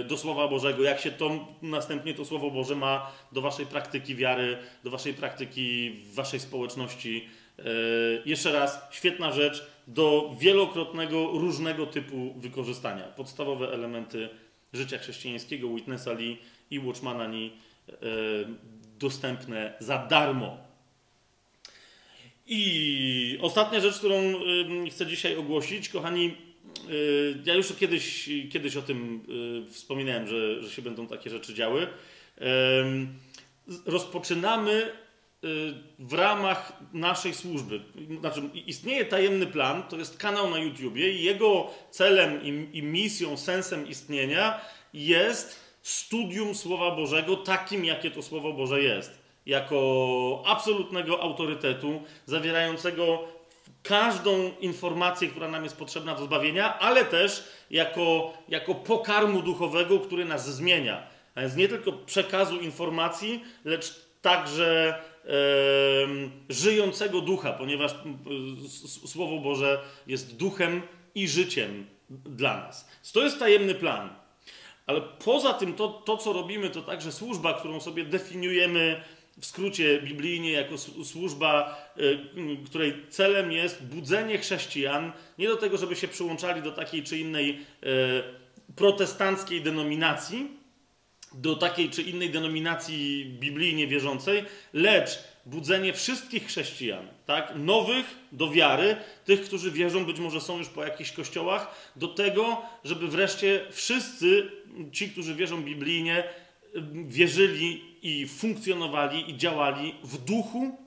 do 0.08 0.18
Słowa 0.18 0.48
Bożego, 0.48 0.82
jak 0.82 1.00
się 1.00 1.10
to 1.10 1.48
następnie 1.62 2.14
to 2.14 2.24
Słowo 2.24 2.50
Boże 2.50 2.76
ma 2.76 3.12
do 3.32 3.40
waszej 3.40 3.66
praktyki 3.66 4.14
wiary, 4.14 4.58
do 4.84 4.90
waszej 4.90 5.14
praktyki 5.14 5.90
w 5.90 6.14
waszej 6.14 6.40
społeczności. 6.40 7.28
Jeszcze 8.24 8.52
raz, 8.52 8.78
świetna 8.90 9.32
rzecz 9.32 9.66
do 9.86 10.36
wielokrotnego, 10.38 11.30
różnego 11.32 11.86
typu 11.86 12.34
wykorzystania. 12.36 13.04
Podstawowe 13.04 13.72
elementy 13.72 14.28
życia 14.72 14.98
chrześcijańskiego 14.98 15.74
Witnessa 15.74 16.12
Lee 16.12 16.38
i 16.70 16.78
Watchmana 16.78 17.26
Lee 17.26 17.52
e, 17.90 17.94
dostępne 18.98 19.74
za 19.80 19.98
darmo. 19.98 20.56
I 22.48 23.38
ostatnia 23.42 23.80
rzecz, 23.80 23.98
którą 23.98 24.14
chcę 24.90 25.06
dzisiaj 25.06 25.36
ogłosić, 25.36 25.88
kochani, 25.88 26.34
Y, 26.90 27.38
ja 27.44 27.54
już 27.54 27.72
kiedyś, 27.72 28.30
kiedyś 28.50 28.76
o 28.76 28.82
tym 28.82 29.22
y, 29.68 29.72
wspominałem, 29.72 30.26
że, 30.26 30.62
że 30.62 30.70
się 30.70 30.82
będą 30.82 31.06
takie 31.06 31.30
rzeczy 31.30 31.54
działy. 31.54 31.86
Rozpoczynamy 33.86 34.92
w 35.98 36.12
ramach 36.12 36.72
naszej 36.92 37.34
służby. 37.34 37.80
Znaczy, 38.20 38.40
istnieje 38.66 39.04
tajemny 39.04 39.46
plan, 39.46 39.82
to 39.82 39.96
jest 39.96 40.18
kanał 40.18 40.50
na 40.50 40.58
YouTubie 40.58 41.12
i 41.12 41.22
jego 41.22 41.70
celem 41.90 42.42
i, 42.42 42.78
i 42.78 42.82
misją, 42.82 43.36
sensem 43.36 43.88
istnienia 43.88 44.60
jest 44.94 45.60
studium 45.82 46.54
Słowa 46.54 46.96
Bożego 46.96 47.36
takim, 47.36 47.84
jakie 47.84 48.10
to 48.10 48.22
Słowo 48.22 48.52
Boże 48.52 48.82
jest. 48.82 49.18
Jako 49.46 50.42
absolutnego 50.46 51.22
autorytetu, 51.22 52.02
zawierającego 52.26 53.28
każdą 53.82 54.50
informację, 54.60 55.28
która 55.28 55.48
nam 55.48 55.64
jest 55.64 55.76
potrzebna 55.76 56.14
do 56.14 56.24
zbawienia, 56.24 56.78
ale 56.78 57.04
też 57.04 57.44
jako, 57.70 58.32
jako 58.48 58.74
pokarmu 58.74 59.42
duchowego, 59.42 60.00
który 60.00 60.24
nas 60.24 60.54
zmienia. 60.54 61.06
A 61.34 61.40
więc 61.40 61.56
nie 61.56 61.68
tylko 61.68 61.92
przekazu 61.92 62.60
informacji, 62.60 63.44
lecz 63.64 64.06
także 64.22 64.98
żyjącego 66.48 67.20
ducha, 67.20 67.52
ponieważ 67.52 67.94
Słowo 69.06 69.38
Boże 69.38 69.82
jest 70.06 70.36
duchem 70.36 70.82
i 71.14 71.28
życiem 71.28 71.86
dla 72.10 72.56
nas. 72.56 72.88
To 73.12 73.24
jest 73.24 73.38
tajemny 73.38 73.74
plan. 73.74 74.10
Ale 74.86 75.00
poza 75.00 75.52
tym, 75.52 75.74
to, 75.74 75.88
to 75.88 76.16
co 76.16 76.32
robimy, 76.32 76.70
to 76.70 76.82
także 76.82 77.12
służba, 77.12 77.54
którą 77.54 77.80
sobie 77.80 78.04
definiujemy 78.04 79.02
w 79.40 79.46
skrócie 79.46 80.02
biblijnie 80.02 80.52
jako 80.52 80.78
służba, 81.04 81.78
której 82.66 82.94
celem 83.08 83.52
jest 83.52 83.84
budzenie 83.84 84.38
chrześcijan 84.38 85.12
nie 85.38 85.48
do 85.48 85.56
tego, 85.56 85.76
żeby 85.76 85.96
się 85.96 86.08
przyłączali 86.08 86.62
do 86.62 86.72
takiej 86.72 87.02
czy 87.02 87.18
innej 87.18 87.50
y, 87.50 88.76
protestanckiej 88.76 89.62
denominacji, 89.62 90.50
do 91.36 91.56
takiej 91.56 91.90
czy 91.90 92.02
innej 92.02 92.30
denominacji 92.30 93.36
biblijnie 93.40 93.86
wierzącej, 93.86 94.44
lecz 94.72 95.24
budzenie 95.46 95.92
wszystkich 95.92 96.46
chrześcijan, 96.46 97.06
tak? 97.26 97.52
nowych 97.56 98.06
do 98.32 98.50
wiary, 98.50 98.96
tych, 99.24 99.42
którzy 99.44 99.70
wierzą, 99.70 100.04
być 100.04 100.18
może 100.20 100.40
są 100.40 100.58
już 100.58 100.68
po 100.68 100.84
jakichś 100.84 101.12
kościołach, 101.12 101.92
do 101.96 102.08
tego, 102.08 102.62
żeby 102.84 103.08
wreszcie 103.08 103.60
wszyscy 103.70 104.50
ci, 104.92 105.10
którzy 105.10 105.34
wierzą 105.34 105.62
biblijnie, 105.62 106.24
wierzyli 107.06 107.96
i 108.02 108.28
funkcjonowali 108.28 109.30
i 109.30 109.36
działali 109.36 109.94
w 110.04 110.24
duchu 110.24 110.78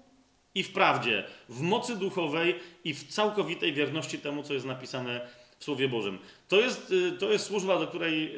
i 0.55 0.63
w 0.63 0.73
prawdzie, 0.73 1.23
w 1.49 1.61
mocy 1.61 1.95
duchowej 1.95 2.55
i 2.83 2.93
w 2.93 3.07
całkowitej 3.07 3.73
wierności 3.73 4.17
temu, 4.17 4.43
co 4.43 4.53
jest 4.53 4.65
napisane 4.65 5.27
w 5.59 5.63
Słowie 5.63 5.87
Bożym. 5.87 6.19
To 6.47 6.59
jest, 6.61 6.91
y, 6.91 7.11
to 7.11 7.31
jest 7.31 7.45
służba, 7.45 7.79
do 7.79 7.87
której 7.87 8.35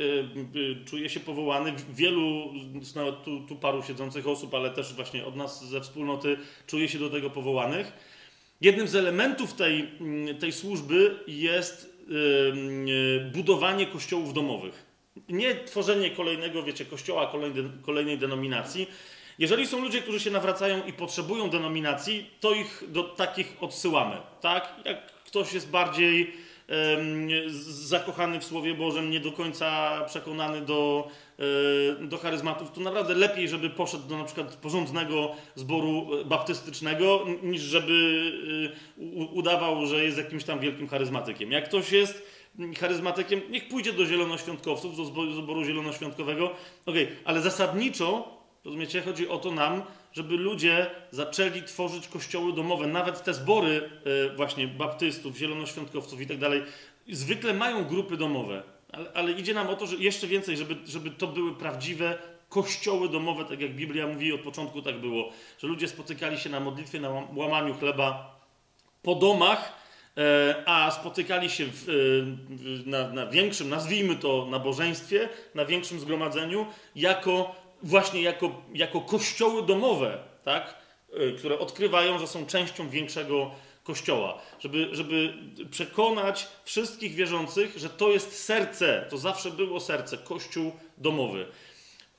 czuję 0.86 1.10
się 1.10 1.20
powołany. 1.20 1.74
Wielu, 1.94 2.54
nawet 2.96 3.24
tu, 3.24 3.40
tu 3.40 3.56
paru 3.56 3.84
siedzących 3.84 4.28
osób, 4.28 4.54
ale 4.54 4.70
też 4.70 4.94
właśnie 4.94 5.26
od 5.26 5.36
nas 5.36 5.66
ze 5.66 5.82
wspólnoty 5.82 6.38
czuje 6.68 6.90
się 6.90 7.00
do 7.00 7.10
tego 7.10 7.30
powołanych. 7.30 7.92
Jednym 8.62 8.88
z 8.88 8.96
elementów 8.96 9.54
tej, 9.54 9.88
mm, 10.00 10.38
tej 10.38 10.52
służby 10.52 11.20
jest 11.28 11.92
budowanie 13.34 13.86
kościołów 13.86 14.34
domowych. 14.34 14.86
Nie 15.30 15.56
tworzenie 15.56 16.12
kolejnego, 16.12 16.64
wiecie, 16.64 16.86
kościoła, 16.86 17.28
kolejnej, 17.28 17.64
kolejnej 17.82 18.18
denominacji. 18.18 18.88
Jeżeli 19.40 19.68
są 19.68 19.82
ludzie, 19.82 20.02
którzy 20.02 20.20
się 20.20 20.32
nawracają 20.32 20.86
i 20.86 20.94
potrzebują 20.94 21.50
denominacji, 21.50 22.30
to 22.40 22.54
ich 22.54 22.84
do 22.88 23.04
takich 23.04 23.58
odsyłamy. 23.62 24.18
Tak? 24.42 24.76
Jak 24.86 25.12
ktoś 25.24 25.54
jest 25.54 25.70
bardziej 25.70 26.34
zakochany 27.68 28.40
w 28.40 28.44
Słowie 28.44 28.74
Bożym, 28.74 29.10
nie 29.10 29.20
do 29.20 29.32
końca 29.32 30.00
przekonany 30.08 30.62
do, 30.62 31.08
e, 32.00 32.08
do 32.08 32.18
charyzmatów, 32.18 32.72
to 32.72 32.82
naprawdę 32.82 33.14
lepiej, 33.14 33.50
żeby 33.50 33.70
poszedł 33.70 34.08
do 34.08 34.18
na 34.18 34.24
przykład 34.24 34.56
porządnego 34.56 35.32
zboru 35.56 36.08
baptystycznego, 36.26 37.26
niż 37.44 37.62
żeby 37.62 37.94
e, 38.98 39.26
udawał, 39.26 39.86
że 39.86 40.04
jest 40.04 40.18
jakimś 40.18 40.44
tam 40.44 40.60
wielkim 40.60 40.88
charyzmatykiem. 40.88 41.52
Jak 41.52 41.66
ktoś 41.66 41.92
jest 41.92 42.24
charyzmatykiem, 42.80 43.42
niech 43.50 43.68
pójdzie 43.68 43.94
do 43.94 44.06
zielonoświątkowców, 44.06 44.98
do 44.98 45.06
zboru 45.36 45.64
zielonoświątkowego, 45.64 46.46
okej, 46.86 47.04
okay, 47.04 47.16
ale 47.26 47.42
zasadniczo, 47.42 48.38
rozumiecie, 48.66 49.02
chodzi 49.02 49.30
o 49.30 49.38
to 49.38 49.52
nam, 49.52 49.82
żeby 50.14 50.38
ludzie 50.38 50.90
zaczęli 51.12 51.64
tworzyć 51.64 52.08
kościoły 52.08 52.54
domowe. 52.54 52.88
Nawet 52.88 53.24
te 53.24 53.34
zbory 53.34 53.90
e, 54.32 54.36
właśnie 54.36 54.68
baptystów, 54.68 55.38
zielonoświątkowców 55.38 56.22
i 56.22 56.28
tak 56.28 56.38
dalej, 56.38 56.64
zwykle 57.10 57.54
mają 57.54 57.86
grupy 57.86 58.18
domowe. 58.18 58.64
Ale, 58.92 59.12
ale, 59.14 59.32
idzie 59.32 59.54
nam 59.54 59.68
o 59.68 59.76
to, 59.76 59.88
że 59.88 59.96
jeszcze 59.96 60.28
więcej, 60.28 60.58
żeby, 60.58 60.76
żeby 60.86 61.12
to 61.12 61.28
były 61.28 61.56
prawdziwe 61.56 62.18
kościoły 62.50 63.10
domowe, 63.10 63.46
tak 63.46 63.62
jak 63.62 63.76
Biblia 63.76 64.08
mówi, 64.08 64.34
od 64.34 64.42
początku 64.42 64.82
tak 64.82 65.00
było, 65.00 65.32
że 65.60 65.68
ludzie 65.68 65.88
spotykali 65.88 66.38
się 66.38 66.50
na 66.50 66.60
modlitwie, 66.60 67.00
na 67.00 67.10
łamaniu 67.36 67.74
chleba 67.74 68.40
po 69.02 69.16
domach, 69.16 69.74
e, 70.18 70.64
a 70.66 70.92
spotykali 70.92 71.50
się 71.50 71.66
w, 71.66 71.90
e, 71.90 72.90
na, 72.90 73.10
na 73.10 73.26
większym, 73.26 73.70
nazwijmy 73.70 74.16
to, 74.16 74.48
nabożeństwie, 74.50 75.30
na 75.56 75.66
większym 75.66 76.00
zgromadzeniu, 76.00 76.66
jako 76.96 77.56
właśnie 77.84 78.22
jako, 78.22 78.62
jako 78.74 79.02
kościoły 79.02 79.66
domowe, 79.66 80.18
tak? 80.44 80.76
Y, 81.20 81.36
które 81.38 81.60
odkrywają, 81.60 82.20
że 82.20 82.28
są 82.28 82.46
częścią 82.46 82.90
większego 82.90 83.52
kościoła. 83.84 84.42
Żeby, 84.60 84.90
żeby 84.92 85.34
przekonać 85.72 86.48
wszystkich 86.64 87.16
wierzących, 87.16 87.78
że 87.78 87.90
to 87.90 88.10
jest 88.10 88.44
serce, 88.44 89.06
to 89.10 89.18
zawsze 89.18 89.52
było 89.52 89.80
serce, 89.80 90.18
kościół 90.18 90.72
domowy. 90.98 91.46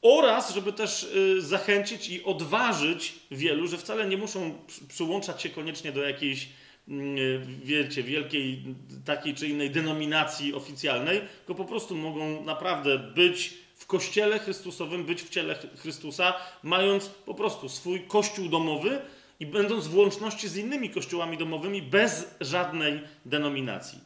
Oraz, 0.02 0.54
żeby 0.54 0.73
też 0.73 1.02
y, 1.02 1.42
zachęcić 1.42 2.09
i 2.09 2.25
odważyć 2.25 3.14
wielu, 3.31 3.66
że 3.66 3.78
wcale 3.78 4.07
nie 4.07 4.16
muszą 4.16 4.59
przyłączać 4.88 5.42
się 5.42 5.49
koniecznie 5.49 5.92
do 5.92 6.02
jakiejś, 6.02 6.49
mm, 6.88 7.19
y, 7.19 7.40
wiecie, 7.64 8.02
wielkiej 8.02 8.64
takiej 9.04 9.35
czy 9.35 9.49
innej 9.49 9.71
denominacji 9.71 10.54
oficjalnej, 10.54 11.21
tylko 11.38 11.54
po 11.54 11.69
prostu 11.69 11.97
mogą 11.97 12.45
naprawdę 12.45 12.99
być 12.99 13.54
w 13.83 13.87
kościele 13.87 14.39
Chrystusowym, 14.39 15.05
być 15.05 15.23
w 15.23 15.29
ciele 15.29 15.59
Chrystusa, 15.77 16.35
mając 16.62 17.09
po 17.09 17.35
prostu 17.35 17.69
swój 17.69 18.01
kościół 18.01 18.49
domowy 18.49 19.01
i 19.41 19.47
będąc 19.47 19.87
w 19.87 19.97
łączności 19.97 20.49
z 20.49 20.57
innymi 20.57 20.91
kościołami 20.91 21.39
domowymi 21.39 21.83
bez 21.83 22.35
żadnej 22.41 23.01
denominacji. 23.25 23.99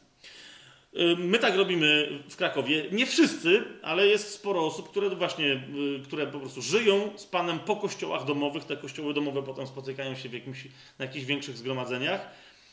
Y, 0.93 1.15
my 1.17 1.39
tak 1.39 1.55
robimy 1.55 2.19
w 2.29 2.35
Krakowie. 2.35 2.85
Nie 2.91 3.05
wszyscy, 3.05 3.63
ale 3.81 4.07
jest 4.07 4.31
sporo 4.31 4.65
osób, 4.65 4.89
które 4.89 5.09
właśnie, 5.09 5.53
y, 5.53 6.03
które 6.03 6.27
po 6.27 6.39
prostu 6.39 6.61
żyją 6.61 7.11
z 7.15 7.25
Panem 7.25 7.59
po 7.59 7.75
kościołach 7.75 8.25
domowych. 8.25 8.63
Te 8.63 8.77
kościoły 8.77 9.13
domowe 9.13 9.43
potem 9.43 9.67
spotykają 9.67 10.15
się 10.15 10.29
w 10.29 10.33
jakimś, 10.33 10.63
na 10.99 11.05
jakichś 11.05 11.25
większych 11.25 11.57
zgromadzeniach. 11.57 12.29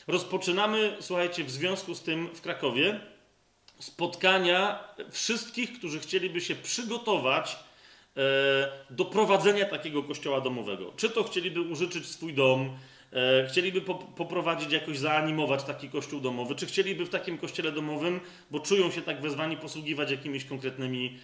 Rozpoczynamy, 0.06 0.96
słuchajcie, 1.00 1.44
w 1.44 1.50
związku 1.50 1.94
z 1.94 2.02
tym 2.02 2.28
w 2.34 2.40
Krakowie 2.40 3.00
spotkania 3.78 4.88
wszystkich, 5.10 5.78
którzy 5.78 6.00
chcieliby 6.00 6.40
się 6.40 6.54
przygotować 6.54 7.56
e, 8.16 8.20
do 8.90 9.04
prowadzenia 9.04 9.64
takiego 9.64 10.02
kościoła 10.02 10.40
domowego. 10.40 10.92
Czy 10.96 11.10
to 11.10 11.24
chcieliby 11.24 11.60
użyczyć 11.60 12.06
swój 12.06 12.34
dom, 12.34 12.76
e, 13.12 13.46
chcieliby 13.48 13.80
poprowadzić, 14.16 14.72
jakoś 14.72 14.98
zaanimować 14.98 15.64
taki 15.64 15.88
kościół 15.88 16.20
domowy, 16.20 16.54
czy 16.54 16.66
chcieliby 16.66 17.04
w 17.04 17.10
takim 17.10 17.38
kościele 17.38 17.72
domowym, 17.72 18.20
bo 18.50 18.60
czują 18.60 18.90
się 18.90 19.02
tak 19.02 19.20
wezwani, 19.20 19.56
posługiwać 19.56 20.10
jakimiś 20.10 20.44
konkretnymi 20.44 21.18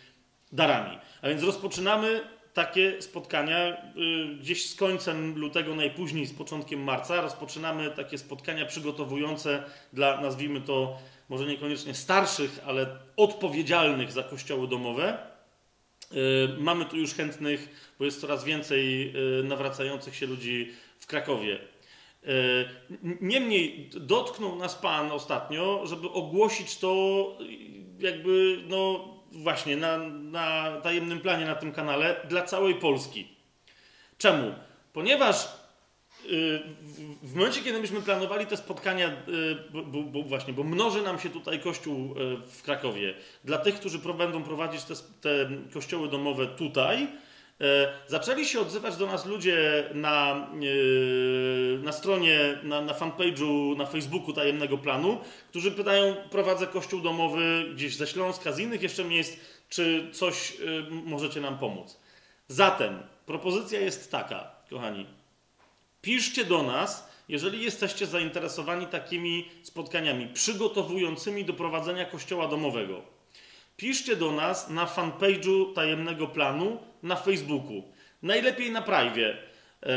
darami. 0.53 0.99
A 1.23 1.29
więc 1.29 1.43
rozpoczynamy 1.43 2.21
takie 2.55 3.03
spotkania 3.03 3.77
y, 3.97 4.37
gdzieś 4.37 4.71
z 4.71 4.75
końcem 4.75 5.39
lutego, 5.39 5.75
najpóźniej 5.75 6.27
z 6.27 6.35
początkiem 6.35 6.83
marca. 6.85 7.21
Rozpoczynamy 7.21 7.91
takie 7.91 8.19
spotkania 8.19 8.67
przygotowujące 8.67 9.63
dla, 9.93 10.21
nazwijmy 10.21 10.61
to, 10.61 10.99
może 11.31 11.47
niekoniecznie 11.47 11.95
starszych, 11.95 12.61
ale 12.67 12.87
odpowiedzialnych 13.17 14.13
za 14.13 14.23
kościoły 14.23 14.69
domowe. 14.69 15.19
Y, 16.13 16.17
mamy 16.59 16.85
tu 16.85 16.97
już 16.97 17.15
chętnych, 17.15 17.93
bo 17.99 18.05
jest 18.05 18.21
coraz 18.21 18.45
więcej 18.45 19.13
y, 19.41 19.45
nawracających 19.45 20.17
się 20.17 20.27
ludzi 20.27 20.73
w 20.99 21.07
Krakowie. 21.07 21.59
Y, 22.25 22.69
niemniej 23.21 23.91
dotknął 23.95 24.57
nas 24.57 24.75
Pan 24.75 25.13
ostatnio, 25.13 25.87
żeby 25.87 26.11
ogłosić 26.11 26.79
to 26.79 27.25
jakby, 27.99 28.63
no 28.69 29.09
właśnie, 29.33 29.77
na, 29.77 29.99
na 30.09 30.81
tajemnym 30.83 31.21
planie 31.21 31.45
na 31.45 31.55
tym 31.55 31.73
kanale 31.73 32.27
dla 32.29 32.43
całej 32.43 32.75
Polski. 32.75 33.29
Czemu? 34.19 34.55
Ponieważ 34.93 35.60
w 37.23 37.35
momencie, 37.35 37.61
kiedy 37.61 37.81
myśmy 37.81 38.03
planowali 38.03 38.47
te 38.47 38.57
spotkania, 38.57 39.09
y, 39.09 39.13
bo, 39.71 40.03
bo, 40.03 40.23
właśnie, 40.23 40.53
bo 40.53 40.65
mnoży 40.65 41.03
nam 41.03 41.19
się 41.19 41.31
tutaj 41.31 41.61
kościół 41.61 41.97
y, 41.97 42.37
w 42.47 42.63
Krakowie, 42.63 43.15
dla 43.45 43.59
tych, 43.59 43.75
którzy 43.75 43.99
będą 43.99 44.43
prowadzić 44.43 44.85
te, 44.85 44.95
te 45.21 45.51
kościoły 45.75 46.09
domowe 46.09 46.47
tutaj, 46.47 47.03
y, 47.03 47.67
zaczęli 48.07 48.45
się 48.45 48.61
odzywać 48.61 48.97
do 48.97 49.07
nas 49.07 49.27
ludzie 49.27 49.85
na, 49.95 50.47
na 51.83 51.93
stronie, 51.93 52.59
na, 52.63 52.81
na 52.81 52.93
fanpage'u, 52.93 53.77
na 53.77 53.87
Facebooku 53.87 54.33
tajemnego 54.33 54.79
planu, 54.79 55.19
którzy 55.51 55.71
pytają, 55.71 56.17
prowadzę 56.31 56.67
kościół 56.67 57.01
domowy 57.01 57.71
gdzieś 57.75 57.97
ze 57.97 58.07
Śląska, 58.07 58.53
z 58.53 58.59
innych 58.59 58.83
jeszcze 58.83 59.05
miejsc, 59.05 59.37
czy 59.69 60.09
coś 60.13 60.57
możecie 60.91 61.41
nam 61.41 61.59
pomóc. 61.59 62.01
Zatem 62.49 63.03
propozycja 63.27 63.81
jest 63.81 64.11
taka, 64.11 64.51
kochani 64.71 65.20
Piszcie 66.03 66.45
do 66.45 66.63
nas, 66.63 67.11
jeżeli 67.29 67.65
jesteście 67.65 68.07
zainteresowani 68.07 68.87
takimi 68.87 69.51
spotkaniami 69.63 70.27
przygotowującymi 70.27 71.45
do 71.45 71.53
prowadzenia 71.53 72.05
kościoła 72.05 72.49
domowego. 72.49 73.03
Piszcie 73.77 74.17
do 74.17 74.33
nas 74.33 74.71
na 74.71 74.87
fanpage'u 74.87 75.75
Tajemnego 75.75 76.27
Planu 76.27 76.79
na 77.03 77.17
Facebooku. 77.17 77.83
Najlepiej 78.23 78.71
na 78.71 78.83
privie. 78.83 79.37
Eee, 79.83 79.93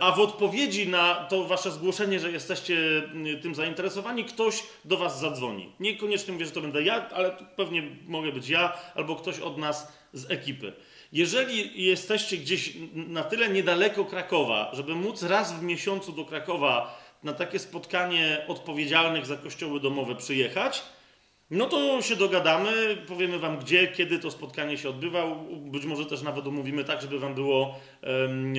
a 0.00 0.12
w 0.12 0.20
odpowiedzi 0.20 0.88
na 0.88 1.14
to 1.14 1.44
wasze 1.44 1.70
zgłoszenie, 1.70 2.20
że 2.20 2.32
jesteście 2.32 2.76
mm, 2.76 3.40
tym 3.40 3.54
zainteresowani, 3.54 4.24
ktoś 4.24 4.62
do 4.84 4.96
was 4.96 5.20
zadzwoni. 5.20 5.72
Niekoniecznie 5.80 6.32
mówię, 6.32 6.46
że 6.46 6.52
to 6.52 6.60
będę 6.60 6.82
ja, 6.82 7.08
ale 7.08 7.36
pewnie 7.56 7.82
mogę 8.06 8.32
być 8.32 8.48
ja 8.48 8.72
albo 8.94 9.16
ktoś 9.16 9.38
od 9.38 9.58
nas 9.58 9.92
z 10.12 10.30
ekipy. 10.30 10.72
Jeżeli 11.14 11.84
jesteście 11.84 12.36
gdzieś 12.36 12.72
na 12.94 13.22
tyle 13.22 13.48
niedaleko 13.48 14.04
Krakowa, 14.04 14.70
żeby 14.72 14.94
móc 14.94 15.22
raz 15.22 15.60
w 15.60 15.62
miesiącu 15.62 16.12
do 16.12 16.24
Krakowa 16.24 17.00
na 17.22 17.32
takie 17.32 17.58
spotkanie 17.58 18.44
odpowiedzialnych 18.48 19.26
za 19.26 19.36
kościoły 19.36 19.80
domowe 19.80 20.14
przyjechać, 20.14 20.82
no 21.50 21.66
to 21.66 22.02
się 22.02 22.16
dogadamy, 22.16 22.96
powiemy 23.08 23.38
wam 23.38 23.58
gdzie, 23.58 23.88
kiedy 23.88 24.18
to 24.18 24.30
spotkanie 24.30 24.78
się 24.78 24.88
odbywa. 24.88 25.26
Być 25.50 25.84
może 25.84 26.06
też 26.06 26.22
nawet 26.22 26.46
umówimy 26.46 26.84
tak, 26.84 27.02
żeby 27.02 27.18
wam 27.18 27.34
było 27.34 27.80
um, 28.02 28.54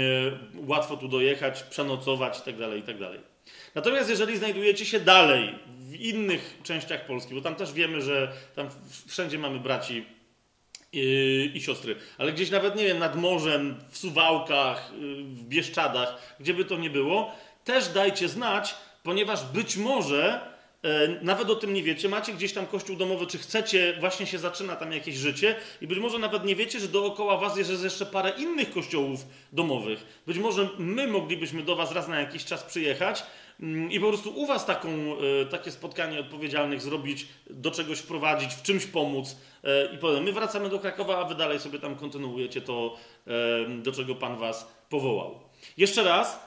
łatwo 0.68 0.98
tu 0.98 1.08
dojechać, 1.08 1.64
przenocować 1.64 2.38
itd., 2.38 2.68
tak 2.68 2.78
itd. 2.78 3.10
Tak 3.10 3.20
Natomiast 3.76 4.10
jeżeli 4.10 4.38
znajdujecie 4.38 4.86
się 4.86 5.00
dalej, 5.00 5.56
w 5.80 5.96
innych 5.96 6.60
częściach 6.64 7.06
Polski, 7.06 7.36
bo 7.36 7.42
tam 7.42 7.56
też 7.56 7.74
wiemy, 7.74 8.02
że 8.02 8.32
tam 8.56 8.68
wszędzie 9.08 9.40
mamy 9.40 9.60
braci 9.60 10.06
i, 10.96 11.52
i 11.54 11.62
siostry, 11.62 11.96
ale 12.18 12.34
gdzieś 12.34 12.50
nawet, 12.50 12.76
nie 12.76 12.86
wiem, 12.86 13.00
nad 13.00 13.16
morzem, 13.16 13.76
w 13.90 13.98
Suwałkach, 13.98 14.92
y, 14.94 15.24
w 15.24 15.44
Bieszczadach, 15.44 16.36
gdzie 16.40 16.54
by 16.54 16.66
to 16.66 16.78
nie 16.78 16.90
było, 16.90 17.32
też 17.64 17.88
dajcie 17.88 18.30
znać, 18.30 18.76
ponieważ 19.04 19.46
być 19.46 19.78
może, 19.78 20.40
e, 20.84 21.08
nawet 21.22 21.50
o 21.50 21.56
tym 21.56 21.74
nie 21.74 21.84
wiecie, 21.84 22.10
macie 22.10 22.34
gdzieś 22.34 22.54
tam 22.54 22.68
kościół 22.68 22.96
domowy, 22.96 23.28
czy 23.28 23.38
chcecie, 23.38 23.98
właśnie 24.00 24.26
się 24.26 24.40
zaczyna 24.40 24.76
tam 24.76 24.92
jakieś 24.92 25.16
życie 25.16 25.56
i 25.82 25.88
być 25.88 26.00
może 26.00 26.20
nawet 26.20 26.46
nie 26.46 26.56
wiecie, 26.56 26.80
że 26.80 26.88
dookoła 26.88 27.38
was 27.38 27.58
jest 27.58 27.84
jeszcze 27.84 28.06
parę 28.06 28.34
innych 28.38 28.72
kościołów 28.72 29.26
domowych. 29.52 30.06
Być 30.28 30.38
może 30.38 30.70
my 30.78 31.08
moglibyśmy 31.08 31.64
do 31.64 31.76
was 31.76 31.92
raz 31.92 32.08
na 32.08 32.20
jakiś 32.20 32.46
czas 32.46 32.64
przyjechać, 32.64 33.24
i 33.90 34.00
po 34.00 34.08
prostu 34.08 34.40
u 34.40 34.46
Was 34.46 34.66
taką, 34.66 34.90
e, 34.90 35.46
takie 35.46 35.72
spotkanie 35.72 36.20
odpowiedzialnych 36.20 36.82
zrobić, 36.82 37.28
do 37.50 37.72
czegoś 37.72 38.00
wprowadzić, 38.00 38.54
w 38.54 38.62
czymś 38.62 38.86
pomóc 38.86 39.38
e, 39.64 39.86
i 39.96 39.98
potem 39.98 40.24
my 40.24 40.34
wracamy 40.34 40.70
do 40.70 40.80
Krakowa, 40.80 41.18
a 41.18 41.26
Wy 41.26 41.36
dalej 41.36 41.60
sobie 41.60 41.80
tam 41.80 41.96
kontynuujecie 41.96 42.62
to, 42.62 42.98
do 43.84 43.92
czego 43.92 44.16
Pan 44.16 44.38
Was 44.38 44.72
powołał. 44.90 45.40
Jeszcze 45.78 46.04
raz, 46.04 46.40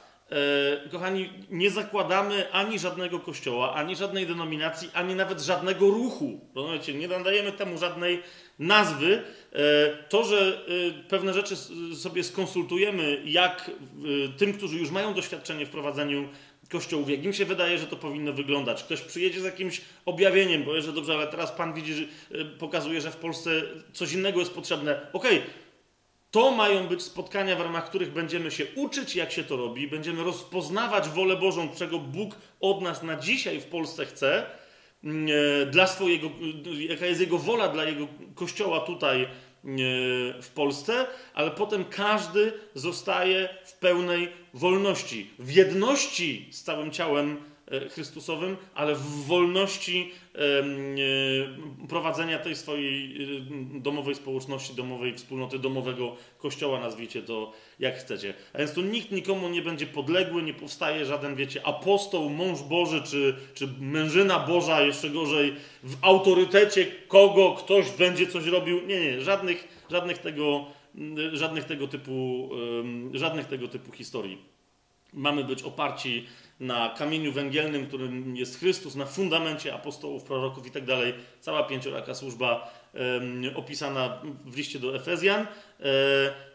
kochani, 0.92 1.31
nie 1.51 1.71
zakładamy 1.71 2.53
ani 2.53 2.79
żadnego 2.79 3.21
kościoła, 3.21 3.75
ani 3.75 3.97
żadnej 3.97 4.27
denominacji, 4.27 4.90
ani 4.94 5.14
nawet 5.14 5.40
żadnego 5.40 5.90
ruchu. 5.90 6.40
Rozumiecie? 6.55 6.94
Nie 6.94 7.09
nadajemy 7.09 7.53
temu 7.53 7.79
żadnej 7.79 8.23
nazwy. 8.59 9.23
E, 9.53 9.59
to, 10.09 10.25
że 10.25 10.64
e, 10.99 11.09
pewne 11.09 11.35
rzeczy 11.35 11.57
sobie 11.97 12.25
skonsultujemy, 12.25 13.23
jak 13.25 13.71
e, 13.71 14.38
tym, 14.38 14.53
którzy 14.53 14.79
już 14.79 14.90
mają 14.90 15.14
doświadczenie 15.14 15.66
w 15.66 15.71
prowadzeniu 15.71 16.29
kościołów, 16.70 17.11
jak 17.11 17.35
się 17.35 17.44
wydaje, 17.44 17.78
że 17.78 17.87
to 17.87 17.96
powinno 17.96 18.33
wyglądać. 18.33 18.83
Ktoś 18.83 19.00
przyjedzie 19.00 19.40
z 19.40 19.44
jakimś 19.44 19.81
objawieniem, 20.07 20.64
powie, 20.64 20.83
że 20.83 20.92
dobrze, 20.92 21.14
ale 21.14 21.26
teraz 21.26 21.52
Pan 21.52 21.74
widzi, 21.74 21.94
że 21.94 22.04
pokazuje, 22.44 23.00
że 23.00 23.11
w 23.11 23.16
Polsce 23.16 23.50
coś 23.92 24.12
innego 24.12 24.40
jest 24.40 24.52
potrzebne. 24.52 25.07
Okej, 25.12 25.38
okay. 25.38 25.50
To 26.31 26.50
mają 26.50 26.87
być 26.87 27.02
spotkania, 27.02 27.57
w 27.57 27.61
ramach 27.61 27.88
których 27.88 28.12
będziemy 28.12 28.50
się 28.50 28.66
uczyć, 28.74 29.16
jak 29.16 29.33
się 29.33 29.44
to 29.44 29.57
robi, 29.57 29.88
będziemy 29.88 30.24
rozpoznawać 30.24 31.09
wolę 31.09 31.37
Bożą, 31.37 31.68
czego 31.76 31.98
Bóg 31.98 32.35
od 32.61 32.83
nas 32.83 33.02
na 33.02 33.16
dzisiaj 33.16 33.61
w 33.61 33.64
Polsce 33.64 34.07
chce, 34.07 34.46
Mm, 35.04 35.28
e, 35.62 35.66
dla 35.66 35.87
swojego, 35.87 36.26
e, 36.26 36.83
jaka 36.83 37.07
jest 37.07 37.20
jego 37.20 37.38
wola 37.38 37.68
dla 37.68 37.85
jego 37.85 38.09
kościoła 38.35 38.81
tutaj 38.81 39.28
w 40.42 40.48
Polsce, 40.54 41.07
ale 41.35 41.50
potem 41.50 41.85
każdy 41.85 42.52
zostaje 42.74 43.48
w 43.64 43.72
pełnej 43.72 44.33
wolności, 44.54 45.31
w 45.38 45.50
jedności 45.50 46.48
z 46.50 46.62
całym 46.62 46.90
ciałem 46.90 47.37
E, 47.37 47.58
Chrystusowym, 47.90 48.57
ale 48.74 48.94
w 48.94 49.26
wolności 49.26 50.11
e, 50.35 50.38
prowadzenia 51.88 52.38
tej 52.38 52.57
swojej 52.57 53.22
e, 53.22 53.81
domowej 53.81 54.14
społeczności, 54.14 54.74
domowej 54.74 55.14
wspólnoty, 55.14 55.59
domowego 55.59 56.16
kościoła, 56.38 56.81
nazwijcie 56.81 57.22
to 57.22 57.52
jak 57.78 57.98
chcecie. 57.98 58.35
A 58.52 58.59
więc 58.59 58.72
tu 58.72 58.83
nikt 58.83 59.12
nikomu 59.12 59.48
nie 59.48 59.62
będzie 59.62 59.87
podległy, 59.87 60.42
nie 60.42 60.54
powstaje 60.54 61.07
żaden, 61.07 61.35
wiecie, 61.35 61.66
apostoł, 61.66 62.31
mąż 62.31 62.62
Boży, 62.62 63.02
czy, 63.02 63.37
czy 63.54 63.68
mężyna 63.81 64.38
Boża, 64.38 64.81
jeszcze 64.81 65.11
gorzej, 65.11 65.54
w 65.83 65.96
autorytecie 66.02 66.87
kogo 67.09 67.54
ktoś 67.59 67.90
będzie 67.90 68.26
coś 68.26 68.46
robił. 68.46 68.87
Nie, 68.87 69.00
nie, 69.00 69.20
żadnych, 69.20 69.85
żadnych, 69.90 70.18
tego, 70.18 70.66
żadnych 71.33 71.64
tego 71.64 71.88
typu, 71.88 72.48
żadnych 73.12 73.46
tego 73.46 73.68
typu 73.68 73.92
historii. 73.92 74.38
Mamy 75.12 75.44
być 75.44 75.62
oparci 75.62 76.26
na 76.61 76.94
kamieniu 76.99 77.33
węgielnym, 77.33 77.87
którym 77.87 78.37
jest 78.37 78.59
Chrystus, 78.59 78.94
na 78.94 79.07
fundamencie 79.07 79.75
apostołów, 79.75 80.25
proroków 80.25 80.66
i 80.66 80.71
tak 80.71 80.85
dalej. 80.85 81.14
Cała 81.40 81.62
pięcioraka 81.62 82.14
służba 82.14 82.75
opisana 83.55 84.23
w 84.44 84.57
liście 84.57 84.79
do 84.79 84.97
Efezjan. 84.97 85.40
E, 85.40 85.47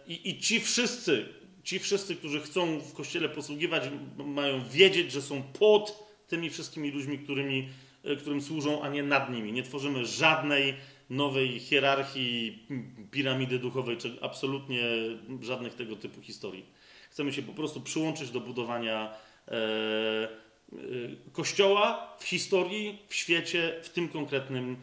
I, 0.08 0.30
I 0.30 0.40
ci 0.40 0.60
wszyscy, 0.60 1.26
ci 1.64 1.80
wszyscy, 1.80 2.16
którzy 2.16 2.42
chcą 2.42 2.80
w 2.80 2.94
Kościele 2.94 3.30
posługiwać, 3.30 3.84
mają 4.18 4.70
wiedzieć, 4.70 5.12
że 5.12 5.22
są 5.22 5.44
pod 5.44 6.10
tymi 6.28 6.50
wszystkimi 6.50 6.92
ludźmi, 6.92 7.20
którymi, 7.20 7.70
e, 8.04 8.16
którym 8.16 8.42
służą, 8.42 8.82
a 8.82 8.90
nie 8.90 9.04
nad 9.04 9.30
nimi. 9.30 9.52
Nie 9.52 9.64
tworzymy 9.64 10.06
żadnej 10.06 10.74
nowej 11.10 11.60
hierarchii, 11.60 12.68
piramidy 13.12 13.60
duchowej, 13.60 13.98
czy 13.98 14.18
absolutnie 14.22 14.84
żadnych 15.42 15.74
tego 15.74 15.96
typu 15.96 16.22
historii. 16.22 16.66
Chcemy 17.12 17.34
się 17.34 17.42
po 17.42 17.54
prostu 17.54 17.82
przyłączyć 17.82 18.32
do 18.32 18.40
budowania 18.40 19.14
Kościoła 21.32 22.16
w 22.20 22.24
historii, 22.24 23.00
w 23.08 23.16
świecie, 23.16 23.80
w 23.84 23.90
tym 23.90 24.10
konkretnym 24.10 24.78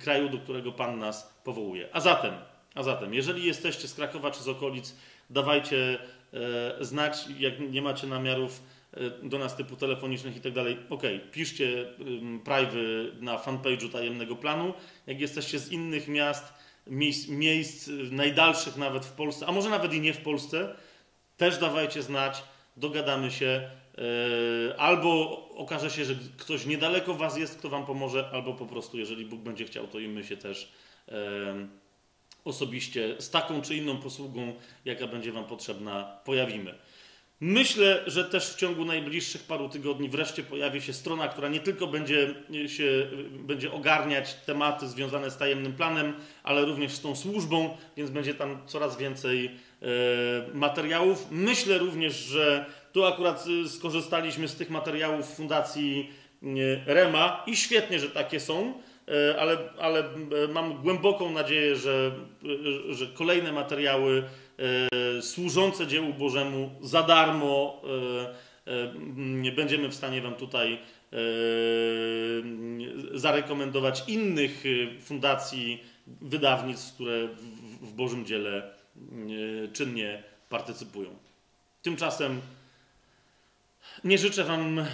kraju, 0.00 0.28
do 0.28 0.38
którego 0.38 0.72
Pan 0.72 0.98
nas 0.98 1.40
powołuje. 1.44 1.88
A 1.92 2.00
zatem, 2.00 2.34
a 2.74 2.82
zatem, 2.82 3.14
jeżeli 3.14 3.46
jesteście 3.46 3.88
z 3.88 3.94
Krakowa 3.94 4.30
czy 4.30 4.42
z 4.42 4.48
okolic, 4.48 4.96
dawajcie 5.30 5.98
e, 6.78 6.84
znać, 6.84 7.24
jak 7.38 7.60
nie 7.60 7.82
macie 7.82 8.06
namiarów 8.06 8.62
do 9.22 9.38
nas 9.38 9.56
typu 9.56 9.76
telefonicznych 9.76 10.36
i 10.36 10.40
tak 10.40 10.52
dalej, 10.52 10.78
ok, 10.90 11.02
piszcie 11.32 11.86
privy 12.44 13.12
na 13.20 13.38
fanpage'u 13.38 13.92
tajemnego 13.92 14.36
planu. 14.36 14.74
Jak 15.06 15.20
jesteście 15.20 15.58
z 15.58 15.72
innych 15.72 16.08
miast, 16.08 16.52
miejsc, 16.86 17.28
miejsc 17.28 17.90
najdalszych 18.10 18.76
nawet 18.76 19.06
w 19.06 19.12
Polsce, 19.12 19.46
a 19.46 19.52
może 19.52 19.70
nawet 19.70 19.94
i 19.94 20.00
nie 20.00 20.12
w 20.12 20.20
Polsce, 20.20 20.76
też 21.36 21.58
dawajcie 21.58 22.02
znać, 22.02 22.42
dogadamy 22.76 23.30
się, 23.30 23.70
E, 23.70 23.83
albo 24.78 25.42
okaże 25.54 25.90
się, 25.90 26.04
że 26.04 26.14
ktoś 26.36 26.66
niedaleko 26.66 27.14
Was 27.14 27.38
jest, 27.38 27.58
kto 27.58 27.68
Wam 27.68 27.86
pomoże, 27.86 28.30
albo 28.32 28.54
po 28.54 28.66
prostu, 28.66 28.98
jeżeli 28.98 29.24
Bóg 29.24 29.40
będzie 29.40 29.64
chciał, 29.64 29.86
to 29.86 29.98
i 29.98 30.08
my 30.08 30.24
się 30.24 30.36
też 30.36 30.72
osobiście 32.44 33.16
z 33.18 33.30
taką 33.30 33.62
czy 33.62 33.76
inną 33.76 33.96
posługą, 33.96 34.54
jaka 34.84 35.06
będzie 35.06 35.32
Wam 35.32 35.44
potrzebna, 35.44 36.18
pojawimy. 36.24 36.74
Myślę, 37.40 38.02
że 38.06 38.24
też 38.24 38.50
w 38.50 38.56
ciągu 38.56 38.84
najbliższych 38.84 39.42
paru 39.42 39.68
tygodni 39.68 40.08
wreszcie 40.08 40.42
pojawi 40.42 40.82
się 40.82 40.92
strona, 40.92 41.28
która 41.28 41.48
nie 41.48 41.60
tylko 41.60 41.86
będzie, 41.86 42.34
się, 42.66 43.06
będzie 43.30 43.72
ogarniać 43.72 44.34
tematy 44.34 44.88
związane 44.88 45.30
z 45.30 45.36
tajemnym 45.36 45.72
planem, 45.72 46.14
ale 46.42 46.64
również 46.64 46.92
z 46.92 47.00
tą 47.00 47.16
służbą, 47.16 47.76
więc 47.96 48.10
będzie 48.10 48.34
tam 48.34 48.66
coraz 48.66 48.98
więcej 48.98 49.46
e, 49.46 49.50
materiałów. 50.54 51.26
Myślę 51.30 51.78
również, 51.78 52.14
że 52.14 52.66
tu 52.94 53.04
akurat 53.04 53.46
y, 53.46 53.68
skorzystaliśmy 53.68 54.48
z 54.48 54.56
tych 54.56 54.70
materiałów 54.70 55.34
Fundacji 55.34 56.10
y, 56.42 56.80
Rema 56.86 57.42
i 57.46 57.56
świetnie, 57.56 57.98
że 57.98 58.08
takie 58.08 58.40
są, 58.40 58.74
y, 59.08 59.40
ale, 59.40 59.58
ale 59.78 60.04
mam 60.48 60.82
głęboką 60.82 61.30
nadzieję, 61.30 61.76
że, 61.76 62.12
że 62.90 63.06
kolejne 63.06 63.52
materiały 63.52 64.22
służące 65.20 65.86
dziełu 65.86 66.12
Bożemu 66.12 66.70
za 66.82 67.02
darmo 67.02 67.82
będziemy 69.56 69.88
w 69.88 69.94
stanie 69.94 70.22
Wam 70.22 70.34
tutaj 70.34 70.78
zarekomendować 73.14 74.04
innych 74.08 74.64
fundacji, 75.00 75.82
wydawnictw, 76.06 76.94
które 76.94 77.28
w 77.82 77.92
Bożym 77.92 78.26
dziele 78.26 78.70
czynnie 79.72 80.22
partycypują. 80.48 81.10
Tymczasem 81.82 82.40
nie 84.04 84.18
życzę 84.18 84.44
Wam 84.44 84.78
e, 84.78 84.84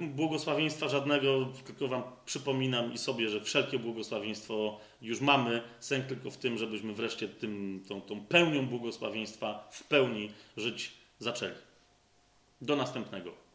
błogosławieństwa 0.00 0.88
żadnego, 0.88 1.52
tylko 1.66 1.88
Wam 1.88 2.02
przypominam 2.24 2.92
i 2.92 2.98
sobie, 2.98 3.28
że 3.28 3.40
wszelkie 3.40 3.78
błogosławieństwo 3.78 4.80
już 5.02 5.20
mamy. 5.20 5.62
Sęk 5.80 6.06
tylko 6.06 6.30
w 6.30 6.36
tym, 6.36 6.58
żebyśmy 6.58 6.92
wreszcie 6.92 7.28
tym, 7.28 7.84
tą, 7.88 8.00
tą 8.00 8.26
pełnią 8.26 8.66
błogosławieństwa 8.66 9.68
w 9.72 9.84
pełni 9.84 10.32
żyć 10.56 10.92
zaczęli. 11.18 11.54
Do 12.60 12.76
następnego. 12.76 13.49